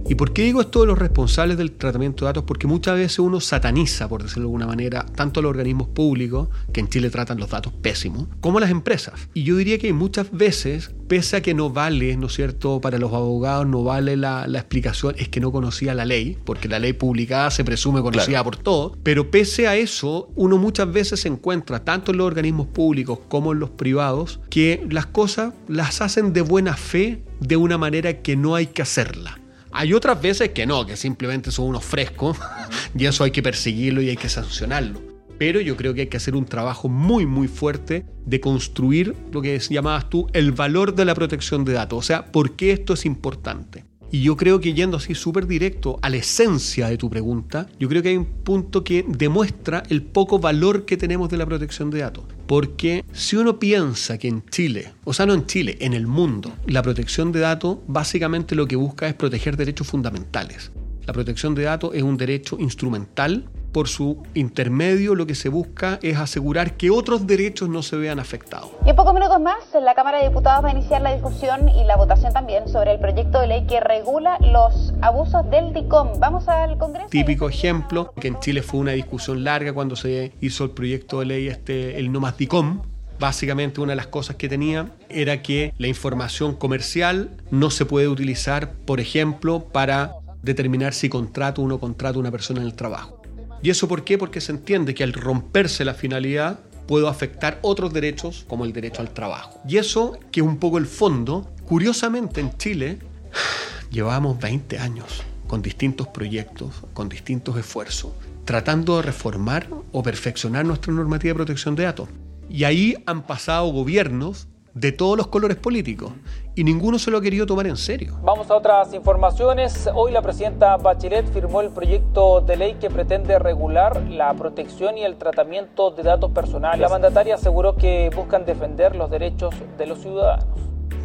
¿Y 0.09 0.15
por 0.15 0.31
qué 0.31 0.43
digo 0.43 0.61
esto 0.61 0.81
de 0.81 0.87
los 0.87 0.97
responsables 0.97 1.57
del 1.57 1.73
tratamiento 1.73 2.23
de 2.23 2.29
datos? 2.29 2.45
Porque 2.45 2.65
muchas 2.65 2.95
veces 2.95 3.19
uno 3.19 3.41
sataniza, 3.41 4.07
por 4.07 4.23
decirlo 4.23 4.43
de 4.43 4.47
alguna 4.47 4.67
manera, 4.67 5.05
tanto 5.05 5.41
a 5.41 5.43
los 5.43 5.49
organismos 5.49 5.89
públicos, 5.89 6.47
que 6.71 6.79
en 6.79 6.87
Chile 6.87 7.09
tratan 7.09 7.39
los 7.39 7.49
datos 7.49 7.73
pésimos, 7.73 8.27
como 8.39 8.59
a 8.59 8.61
las 8.61 8.71
empresas. 8.71 9.27
Y 9.33 9.43
yo 9.43 9.57
diría 9.57 9.77
que 9.79 9.91
muchas 9.91 10.31
veces, 10.31 10.91
pese 11.09 11.35
a 11.35 11.41
que 11.41 11.53
no 11.53 11.71
vale, 11.71 12.15
¿no 12.15 12.27
es 12.27 12.33
cierto?, 12.33 12.79
para 12.79 12.97
los 12.99 13.11
abogados 13.11 13.67
no 13.67 13.83
vale 13.83 14.15
la, 14.15 14.45
explicación, 14.45 15.13
es 15.17 15.27
que 15.27 15.41
no 15.41 15.51
conocía 15.51 15.93
la 15.93 16.05
ley, 16.05 16.37
porque 16.45 16.69
la 16.69 16.79
ley 16.79 16.93
publicada 16.93 17.51
se 17.51 17.65
presume 17.65 18.01
conocida 18.01 18.41
por 18.45 18.55
todos, 18.55 18.97
pero 19.03 19.29
pese 19.29 19.67
a 19.67 19.75
eso, 19.75 20.29
uno 20.35 20.57
muchas 20.57 20.89
veces 20.89 21.19
se 21.19 21.27
encuentra, 21.27 21.83
tanto 21.83 22.11
en 22.11 22.19
los 22.19 22.27
organismos 22.27 22.67
públicos 22.67 23.19
como 23.27 23.51
en 23.51 23.59
los 23.59 23.71
privados, 23.71 24.39
que 24.49 24.87
las 24.89 25.05
cosas 25.05 25.53
las 25.67 25.99
hacen 25.99 26.31
de 26.31 26.41
buena 26.41 26.77
fe 26.77 27.23
de 27.41 27.57
una 27.57 27.77
manera 27.77 28.21
que 28.21 28.37
no 28.37 28.55
hay 28.55 28.67
que 28.67 28.81
hacerla. 28.81 29.41
Hay 29.79 29.93
otras 29.93 30.19
veces 30.19 30.49
que 30.49 30.65
no, 30.65 30.87
que 30.87 30.97
simplemente 30.97 31.51
son 31.51 31.67
unos 31.67 31.85
frescos 31.85 32.35
y 32.97 33.05
eso 33.05 33.23
hay 33.23 33.29
que 33.29 33.43
perseguirlo 33.43 34.01
y 34.01 34.09
hay 34.09 34.17
que 34.17 34.27
sancionarlo. 34.27 34.99
Pero 35.37 35.61
yo 35.61 35.77
creo 35.77 35.93
que 35.93 36.01
hay 36.01 36.07
que 36.07 36.17
hacer 36.17 36.35
un 36.35 36.45
trabajo 36.45 36.89
muy, 36.89 37.27
muy 37.27 37.47
fuerte 37.47 38.03
de 38.25 38.39
construir 38.39 39.15
lo 39.31 39.43
que 39.43 39.59
llamabas 39.59 40.09
tú 40.09 40.29
el 40.33 40.51
valor 40.51 40.95
de 40.95 41.05
la 41.05 41.13
protección 41.13 41.63
de 41.63 41.73
datos. 41.73 41.99
O 41.99 42.01
sea, 42.01 42.25
¿por 42.31 42.55
qué 42.55 42.71
esto 42.71 42.95
es 42.95 43.05
importante? 43.05 43.85
Y 44.11 44.21
yo 44.21 44.37
creo 44.37 44.59
que 44.59 44.73
yendo 44.73 44.97
así 44.97 45.15
súper 45.15 45.47
directo 45.47 45.99
a 46.01 46.09
la 46.09 46.17
esencia 46.17 46.87
de 46.87 46.97
tu 46.97 47.09
pregunta, 47.09 47.67
yo 47.79 47.89
creo 47.89 48.01
que 48.01 48.09
hay 48.09 48.17
un 48.17 48.25
punto 48.25 48.83
que 48.83 49.05
demuestra 49.07 49.83
el 49.89 50.01
poco 50.01 50.39
valor 50.39 50.85
que 50.85 50.97
tenemos 50.97 51.29
de 51.29 51.37
la 51.37 51.45
protección 51.45 51.89
de 51.89 51.99
datos. 51.99 52.23
Porque 52.47 53.03
si 53.11 53.35
uno 53.35 53.59
piensa 53.59 54.17
que 54.17 54.29
en 54.29 54.45
Chile, 54.45 54.93
o 55.03 55.13
sea, 55.13 55.25
no 55.25 55.33
en 55.33 55.45
Chile, 55.45 55.77
en 55.81 55.93
el 55.93 56.07
mundo, 56.07 56.53
la 56.65 56.81
protección 56.81 57.31
de 57.31 57.41
datos 57.41 57.79
básicamente 57.87 58.55
lo 58.55 58.67
que 58.67 58.77
busca 58.77 59.07
es 59.07 59.13
proteger 59.13 59.57
derechos 59.57 59.87
fundamentales. 59.87 60.71
La 61.05 61.13
protección 61.13 61.55
de 61.55 61.63
datos 61.63 61.91
es 61.93 62.03
un 62.03 62.17
derecho 62.17 62.57
instrumental 62.59 63.49
por 63.77 63.89
su 63.89 64.23
intermedio 64.33 65.13
lo 65.13 65.27
que 65.27 65.35
se 65.35 65.49
busca 65.49 65.99
es 66.01 66.17
asegurar 66.17 66.77
que 66.77 66.89
otros 66.89 67.27
derechos 67.27 67.69
no 67.69 67.83
se 67.83 67.95
vean 67.95 68.19
afectados. 68.19 68.71
Y 68.83 68.89
en 68.89 68.95
pocos 68.95 69.13
minutos 69.13 69.39
más, 69.39 69.59
la 69.79 69.93
Cámara 69.93 70.17
de 70.17 70.29
Diputados 70.29 70.65
va 70.65 70.69
a 70.69 70.71
iniciar 70.71 71.03
la 71.03 71.13
discusión 71.13 71.69
y 71.69 71.83
la 71.83 71.95
votación 71.95 72.33
también 72.33 72.67
sobre 72.67 72.93
el 72.93 72.99
proyecto 72.99 73.39
de 73.39 73.45
ley 73.45 73.67
que 73.67 73.79
regula 73.79 74.39
los 74.41 74.95
abusos 75.01 75.47
del 75.51 75.73
DICOM. 75.73 76.19
Vamos 76.19 76.47
al 76.47 76.79
Congreso. 76.79 77.09
Típico 77.11 77.47
ejemplo, 77.47 78.15
que 78.19 78.29
en 78.29 78.39
Chile 78.39 78.63
fue 78.63 78.79
una 78.79 78.93
discusión 78.93 79.43
larga 79.43 79.71
cuando 79.73 79.95
se 79.95 80.31
hizo 80.41 80.63
el 80.63 80.71
proyecto 80.71 81.19
de 81.19 81.27
ley 81.27 81.47
este, 81.47 81.99
el 81.99 82.11
no 82.11 82.19
más 82.19 82.35
DICOM, 82.35 82.81
Básicamente 83.19 83.79
una 83.79 83.91
de 83.91 83.97
las 83.97 84.07
cosas 84.07 84.37
que 84.37 84.49
tenía 84.49 84.91
era 85.09 85.43
que 85.43 85.73
la 85.77 85.87
información 85.87 86.55
comercial 86.55 87.29
no 87.49 87.69
se 87.69 87.85
puede 87.85 88.07
utilizar, 88.07 88.73
por 88.73 88.99
ejemplo, 88.99 89.65
para 89.71 90.13
determinar 90.43 90.93
si 90.93 91.09
contrato 91.09 91.61
o 91.61 91.67
no 91.67 91.79
contrato 91.79 92.17
a 92.17 92.21
una 92.21 92.31
persona 92.31 92.61
en 92.61 92.67
el 92.67 92.73
trabajo. 92.73 93.17
¿Y 93.61 93.69
eso 93.69 93.87
por 93.87 94.03
qué? 94.03 94.17
Porque 94.17 94.41
se 94.41 94.51
entiende 94.51 94.93
que 94.93 95.03
al 95.03 95.13
romperse 95.13 95.83
la 95.85 95.93
finalidad 95.93 96.59
puedo 96.87 97.07
afectar 97.07 97.59
otros 97.61 97.93
derechos 97.93 98.45
como 98.47 98.65
el 98.65 98.73
derecho 98.73 99.01
al 99.01 99.13
trabajo. 99.13 99.59
Y 99.67 99.77
eso, 99.77 100.17
que 100.31 100.39
es 100.39 100.45
un 100.45 100.57
poco 100.57 100.77
el 100.77 100.85
fondo, 100.85 101.51
curiosamente 101.65 102.39
en 102.39 102.55
Chile 102.57 102.99
llevamos 103.91 104.39
20 104.39 104.79
años 104.79 105.23
con 105.47 105.61
distintos 105.61 106.07
proyectos, 106.07 106.73
con 106.93 107.09
distintos 107.09 107.57
esfuerzos, 107.57 108.13
tratando 108.45 108.97
de 108.97 109.03
reformar 109.03 109.67
o 109.91 110.03
perfeccionar 110.03 110.65
nuestra 110.65 110.93
normativa 110.93 111.31
de 111.31 111.35
protección 111.35 111.75
de 111.75 111.83
datos. 111.83 112.09
Y 112.49 112.63
ahí 112.63 112.95
han 113.05 113.23
pasado 113.25 113.67
gobiernos 113.67 114.47
de 114.79 114.91
todos 114.91 115.17
los 115.17 115.27
colores 115.27 115.57
políticos 115.57 116.11
y 116.55 116.63
ninguno 116.63 116.99
se 116.99 117.09
lo 117.09 117.17
ha 117.17 117.21
querido 117.21 117.45
tomar 117.45 117.67
en 117.67 117.77
serio. 117.77 118.17
Vamos 118.23 118.49
a 118.51 118.55
otras 118.55 118.93
informaciones. 118.93 119.89
Hoy 119.93 120.11
la 120.11 120.21
presidenta 120.21 120.77
Bachelet 120.77 121.31
firmó 121.31 121.61
el 121.61 121.69
proyecto 121.69 122.41
de 122.41 122.57
ley 122.57 122.75
que 122.79 122.89
pretende 122.89 123.39
regular 123.39 124.03
la 124.09 124.33
protección 124.33 124.97
y 124.97 125.03
el 125.03 125.17
tratamiento 125.17 125.91
de 125.91 126.03
datos 126.03 126.31
personales. 126.31 126.79
La 126.79 126.89
mandataria 126.89 127.35
aseguró 127.35 127.75
que 127.75 128.09
buscan 128.15 128.45
defender 128.45 128.95
los 128.95 129.09
derechos 129.09 129.53
de 129.77 129.85
los 129.87 129.99
ciudadanos. 129.99 130.45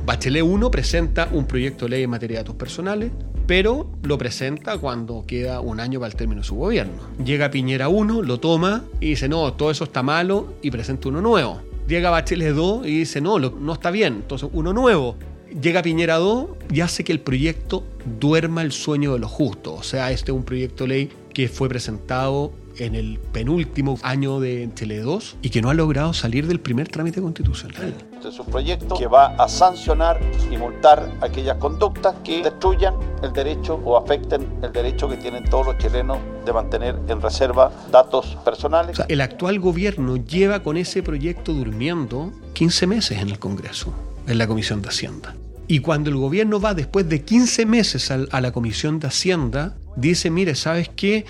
Bachelet 0.05 0.43
1 0.43 0.71
presenta 0.71 1.29
un 1.33 1.47
proyecto 1.47 1.87
de 1.87 1.91
ley 1.91 2.03
en 2.03 2.11
materia 2.11 2.39
de 2.39 2.45
datos 2.45 2.57
personales, 2.57 3.13
pero 3.47 3.87
lo 4.03 4.19
presenta 4.19 4.79
cuando 4.79 5.25
queda 5.27 5.61
un 5.61 5.81
año 5.81 6.01
para 6.01 6.11
el 6.11 6.17
término 6.17 6.41
de 6.41 6.47
su 6.47 6.57
gobierno. 6.57 6.95
Llega 7.25 7.51
Piñera 7.51 7.89
1, 7.89 8.23
lo 8.23 8.41
toma 8.41 8.85
y 9.01 9.11
dice, 9.11 9.29
no, 9.29 9.53
todo 9.55 9.71
eso 9.71 9.85
está 9.85 10.03
malo 10.03 10.55
y 10.61 10.71
presenta 10.71 11.09
uno 11.09 11.21
nuevo 11.21 11.72
Llega 11.93 12.09
Bachelet 12.09 12.55
2 12.55 12.87
y 12.87 13.01
dice, 13.01 13.21
no, 13.21 13.39
no 13.39 13.73
está 13.75 13.91
bien, 13.91 14.15
entonces 14.15 14.49
uno 14.55 14.73
nuevo. 14.73 15.19
Llega 15.61 15.83
Piñera 15.83 16.17
2 16.17 16.49
y 16.73 16.81
hace 16.81 17.05
que 17.05 17.13
el 17.13 17.21
proyecto 17.21 17.85
duerma 18.19 18.63
el 18.63 18.73
sueño 18.73 19.13
de 19.13 19.19
los 19.19 19.31
justos. 19.31 19.75
O 19.79 19.83
sea, 19.83 20.11
este 20.11 20.33
es 20.33 20.35
un 20.35 20.43
proyecto 20.43 20.85
de 20.85 20.89
ley 20.89 21.11
que 21.35 21.51
fue 21.51 21.69
presentado 21.69 22.55
en 22.79 22.95
el 22.95 23.19
penúltimo 23.19 23.99
año 24.03 24.41
de 24.41 24.71
Chile 24.75 25.01
2 25.01 25.37
y 25.43 25.51
que 25.51 25.61
no 25.61 25.69
ha 25.69 25.75
logrado 25.75 26.15
salir 26.15 26.47
del 26.47 26.61
primer 26.61 26.89
trámite 26.89 27.21
constitucional. 27.21 27.93
Este 28.23 28.35
es 28.35 28.39
un 28.39 28.53
proyecto 28.53 28.95
que 28.95 29.09
va 29.09 29.35
a 29.35 29.49
sancionar 29.49 30.21
y 30.49 30.57
multar 30.57 31.11
aquellas 31.21 31.57
conductas 31.57 32.15
que 32.23 32.41
destruyan 32.41 32.95
el 33.21 33.33
derecho 33.33 33.81
o 33.85 33.97
afecten 33.97 34.47
el 34.63 34.71
derecho 34.71 35.09
que 35.09 35.17
tienen 35.17 35.43
todos 35.51 35.67
los 35.67 35.79
chilenos 35.79 36.19
de 36.47 36.53
mantener 36.53 37.01
en 37.09 37.21
reserva 37.21 37.73
datos 37.91 38.39
personales. 38.45 38.97
el 39.09 39.21
actual 39.21 39.59
gobierno 39.59 40.19
lleva 40.19 40.63
con 40.63 40.77
ese 40.77 41.03
proyecto 41.03 41.53
durmiendo 41.53 42.31
15 42.53 42.87
meses 42.87 43.19
en 43.19 43.29
el 43.29 43.41
Congreso, 43.41 43.93
en 44.29 44.39
la 44.39 44.47
Comisión 44.47 44.83
de 44.83 44.91
Hacienda. 44.91 45.35
Y 45.67 45.81
cuando 45.81 46.09
el 46.09 46.17
gobierno 46.17 46.61
va 46.61 46.75
después 46.75 47.09
de 47.09 47.25
15 47.25 47.67
meses 47.67 48.13
a 48.13 48.41
la 48.41 48.53
Comisión 48.53 49.01
de 49.01 49.09
Hacienda, 49.09 49.75
dice, 49.97 50.31
mire, 50.31 50.55
¿sabes 50.55 50.89
qué? 50.95 51.25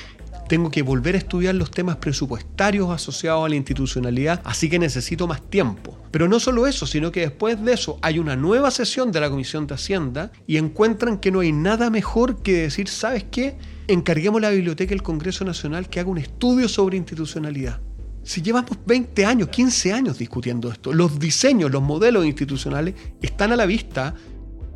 Tengo 0.52 0.70
que 0.70 0.82
volver 0.82 1.14
a 1.14 1.18
estudiar 1.18 1.54
los 1.54 1.70
temas 1.70 1.96
presupuestarios 1.96 2.90
asociados 2.90 3.46
a 3.46 3.48
la 3.48 3.56
institucionalidad, 3.56 4.42
así 4.44 4.68
que 4.68 4.78
necesito 4.78 5.26
más 5.26 5.40
tiempo. 5.40 5.98
Pero 6.10 6.28
no 6.28 6.38
solo 6.38 6.66
eso, 6.66 6.86
sino 6.86 7.10
que 7.10 7.20
después 7.20 7.64
de 7.64 7.72
eso 7.72 7.98
hay 8.02 8.18
una 8.18 8.36
nueva 8.36 8.70
sesión 8.70 9.12
de 9.12 9.20
la 9.20 9.30
Comisión 9.30 9.66
de 9.66 9.72
Hacienda 9.72 10.30
y 10.46 10.58
encuentran 10.58 11.16
que 11.20 11.30
no 11.30 11.40
hay 11.40 11.52
nada 11.52 11.88
mejor 11.88 12.42
que 12.42 12.64
decir, 12.64 12.88
¿sabes 12.88 13.24
qué? 13.30 13.56
Encarguemos 13.88 14.42
la 14.42 14.50
Biblioteca 14.50 14.90
del 14.90 15.02
Congreso 15.02 15.42
Nacional 15.46 15.88
que 15.88 16.00
haga 16.00 16.10
un 16.10 16.18
estudio 16.18 16.68
sobre 16.68 16.98
institucionalidad. 16.98 17.80
Si 18.22 18.42
llevamos 18.42 18.76
20 18.84 19.24
años, 19.24 19.48
15 19.48 19.94
años 19.94 20.18
discutiendo 20.18 20.70
esto, 20.70 20.92
los 20.92 21.18
diseños, 21.18 21.70
los 21.70 21.82
modelos 21.82 22.26
institucionales 22.26 22.94
están 23.22 23.52
a 23.52 23.56
la 23.56 23.64
vista 23.64 24.14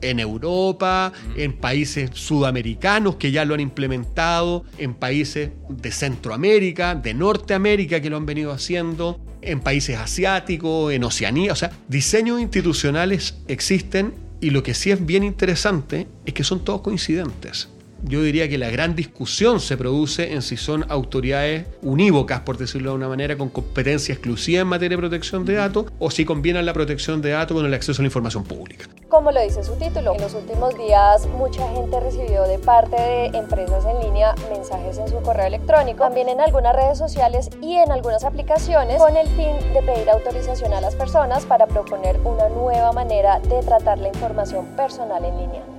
en 0.00 0.20
Europa, 0.20 1.12
en 1.36 1.52
países 1.54 2.10
sudamericanos 2.14 3.16
que 3.16 3.30
ya 3.30 3.44
lo 3.44 3.54
han 3.54 3.60
implementado, 3.60 4.64
en 4.78 4.94
países 4.94 5.50
de 5.68 5.90
Centroamérica, 5.90 6.94
de 6.94 7.14
Norteamérica 7.14 8.00
que 8.00 8.10
lo 8.10 8.16
han 8.16 8.26
venido 8.26 8.52
haciendo, 8.52 9.20
en 9.42 9.60
países 9.60 9.96
asiáticos, 9.96 10.92
en 10.92 11.04
Oceanía. 11.04 11.52
O 11.52 11.56
sea, 11.56 11.70
diseños 11.88 12.40
institucionales 12.40 13.38
existen 13.48 14.14
y 14.40 14.50
lo 14.50 14.62
que 14.62 14.74
sí 14.74 14.90
es 14.90 15.04
bien 15.04 15.24
interesante 15.24 16.08
es 16.24 16.34
que 16.34 16.44
son 16.44 16.64
todos 16.64 16.82
coincidentes 16.82 17.68
yo 18.08 18.22
diría 18.22 18.48
que 18.48 18.56
la 18.56 18.70
gran 18.70 18.94
discusión 18.94 19.58
se 19.58 19.76
produce 19.76 20.32
en 20.32 20.42
si 20.42 20.56
son 20.56 20.86
autoridades 20.88 21.66
unívocas, 21.82 22.40
por 22.40 22.56
decirlo 22.56 22.90
de 22.90 22.96
una 22.96 23.08
manera, 23.08 23.36
con 23.36 23.48
competencia 23.48 24.12
exclusiva 24.12 24.62
en 24.62 24.68
materia 24.68 24.96
de 24.96 25.00
protección 25.00 25.44
de 25.44 25.54
datos, 25.54 25.86
o 25.98 26.10
si 26.10 26.24
combinan 26.24 26.64
la 26.64 26.72
protección 26.72 27.20
de 27.20 27.30
datos 27.30 27.56
con 27.56 27.66
el 27.66 27.74
acceso 27.74 28.00
a 28.00 28.04
la 28.04 28.06
información 28.06 28.44
pública. 28.44 28.86
Como 29.08 29.32
lo 29.32 29.42
dice 29.42 29.64
su 29.64 29.74
título, 29.74 30.14
en 30.14 30.20
los 30.20 30.34
últimos 30.34 30.76
días 30.76 31.26
mucha 31.38 31.68
gente 31.74 31.98
recibió 32.00 32.42
de 32.44 32.58
parte 32.58 32.96
de 32.96 33.26
empresas 33.38 33.84
en 33.84 34.00
línea 34.00 34.34
mensajes 34.50 34.98
en 34.98 35.08
su 35.08 35.16
correo 35.22 35.46
electrónico, 35.46 35.98
también 35.98 36.28
en 36.28 36.40
algunas 36.40 36.74
redes 36.74 36.98
sociales 36.98 37.50
y 37.60 37.74
en 37.74 37.90
algunas 37.90 38.24
aplicaciones, 38.24 38.98
con 38.98 39.16
el 39.16 39.26
fin 39.28 39.56
de 39.72 39.82
pedir 39.82 40.10
autorización 40.10 40.72
a 40.72 40.80
las 40.80 40.94
personas 40.94 41.44
para 41.44 41.66
proponer 41.66 42.18
una 42.24 42.48
nueva 42.48 42.92
manera 42.92 43.40
de 43.40 43.60
tratar 43.62 43.98
la 43.98 44.08
información 44.08 44.66
personal 44.76 45.24
en 45.24 45.38
línea 45.38 45.75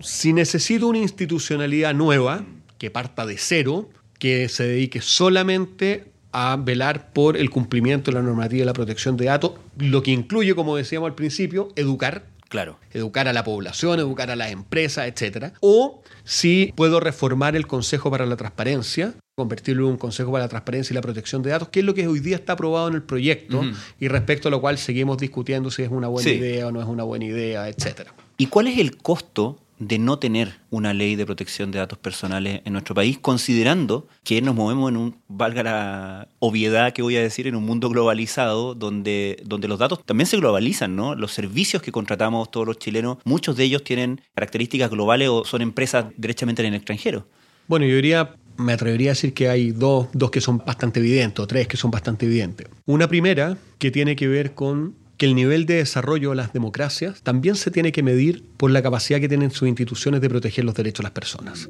si 0.00 0.32
necesito 0.32 0.88
una 0.88 0.98
institucionalidad 0.98 1.94
nueva, 1.94 2.44
que 2.78 2.90
parta 2.90 3.26
de 3.26 3.38
cero, 3.38 3.88
que 4.18 4.48
se 4.48 4.66
dedique 4.66 5.00
solamente 5.00 6.10
a 6.32 6.56
velar 6.56 7.12
por 7.12 7.36
el 7.36 7.50
cumplimiento 7.50 8.10
de 8.10 8.16
la 8.16 8.22
normativa 8.22 8.60
de 8.60 8.66
la 8.66 8.72
protección 8.72 9.16
de 9.16 9.26
datos, 9.26 9.52
lo 9.78 10.02
que 10.02 10.10
incluye, 10.10 10.54
como 10.54 10.76
decíamos 10.76 11.08
al 11.08 11.14
principio, 11.14 11.68
educar. 11.76 12.26
Claro. 12.48 12.78
Educar 12.92 13.26
a 13.26 13.32
la 13.32 13.42
población, 13.42 13.98
educar 13.98 14.30
a 14.30 14.36
las 14.36 14.52
empresas, 14.52 15.08
etc. 15.08 15.54
O 15.60 16.02
si 16.24 16.72
puedo 16.76 17.00
reformar 17.00 17.56
el 17.56 17.66
Consejo 17.66 18.10
para 18.10 18.26
la 18.26 18.36
Transparencia, 18.36 19.14
convertirlo 19.34 19.86
en 19.86 19.92
un 19.92 19.96
Consejo 19.96 20.30
para 20.30 20.44
la 20.44 20.48
Transparencia 20.48 20.92
y 20.92 20.96
la 20.96 21.00
Protección 21.00 21.42
de 21.42 21.50
Datos, 21.50 21.68
que 21.68 21.80
es 21.80 21.86
lo 21.86 21.94
que 21.94 22.06
hoy 22.06 22.20
día 22.20 22.36
está 22.36 22.52
aprobado 22.52 22.88
en 22.88 22.94
el 22.94 23.02
proyecto 23.02 23.62
y 23.98 24.08
respecto 24.08 24.48
a 24.48 24.50
lo 24.50 24.60
cual 24.60 24.78
seguimos 24.78 25.18
discutiendo 25.18 25.70
si 25.70 25.82
es 25.82 25.90
una 25.90 26.08
buena 26.08 26.30
idea 26.30 26.68
o 26.68 26.72
no 26.72 26.80
es 26.80 26.86
una 26.86 27.02
buena 27.02 27.24
idea, 27.24 27.68
etc. 27.68 28.10
¿Y 28.36 28.46
cuál 28.46 28.68
es 28.68 28.78
el 28.78 28.96
costo 28.98 29.58
de 29.78 29.98
no 29.98 30.18
tener 30.18 30.60
una 30.70 30.94
ley 30.94 31.16
de 31.16 31.26
protección 31.26 31.70
de 31.70 31.78
datos 31.78 31.98
personales 31.98 32.62
en 32.64 32.72
nuestro 32.72 32.94
país, 32.94 33.18
considerando 33.18 34.08
que 34.24 34.40
nos 34.42 34.54
movemos 34.54 34.90
en 34.90 34.96
un, 34.96 35.16
valga 35.28 35.62
la 35.62 36.28
obviedad 36.38 36.92
que 36.92 37.02
voy 37.02 37.16
a 37.16 37.22
decir, 37.22 37.46
en 37.46 37.56
un 37.56 37.64
mundo 37.64 37.88
globalizado 37.88 38.74
donde, 38.74 39.42
donde 39.44 39.68
los 39.68 39.78
datos 39.78 40.04
también 40.04 40.26
se 40.26 40.38
globalizan, 40.38 40.96
¿no? 40.96 41.14
Los 41.14 41.32
servicios 41.32 41.82
que 41.82 41.92
contratamos 41.92 42.50
todos 42.50 42.66
los 42.66 42.78
chilenos, 42.78 43.18
muchos 43.24 43.56
de 43.56 43.64
ellos 43.64 43.84
tienen 43.84 44.20
características 44.34 44.90
globales 44.90 45.28
o 45.28 45.44
son 45.44 45.62
empresas 45.62 46.06
derechamente 46.16 46.62
en 46.62 46.68
el 46.68 46.74
extranjero. 46.74 47.26
Bueno, 47.68 47.86
yo 47.86 47.96
diría 47.96 48.34
me 48.58 48.72
atrevería 48.72 49.10
a 49.10 49.12
decir 49.14 49.34
que 49.34 49.48
hay 49.48 49.70
dos, 49.70 50.08
dos 50.12 50.30
que 50.30 50.40
son 50.40 50.58
bastante 50.58 51.00
evidentes, 51.00 51.40
o 51.40 51.46
tres 51.46 51.68
que 51.68 51.76
son 51.76 51.90
bastante 51.90 52.26
evidentes. 52.26 52.68
Una 52.86 53.08
primera 53.08 53.56
que 53.78 53.90
tiene 53.90 54.16
que 54.16 54.28
ver 54.28 54.54
con 54.54 54.94
que 55.16 55.26
el 55.26 55.34
nivel 55.34 55.66
de 55.66 55.76
desarrollo 55.76 56.30
de 56.30 56.36
las 56.36 56.52
democracias 56.52 57.22
también 57.22 57.56
se 57.56 57.70
tiene 57.70 57.92
que 57.92 58.02
medir 58.02 58.44
por 58.56 58.70
la 58.70 58.82
capacidad 58.82 59.20
que 59.20 59.28
tienen 59.28 59.50
sus 59.50 59.68
instituciones 59.68 60.20
de 60.20 60.28
proteger 60.28 60.64
los 60.64 60.74
derechos 60.74 60.98
de 60.98 61.04
las 61.04 61.12
personas. 61.12 61.68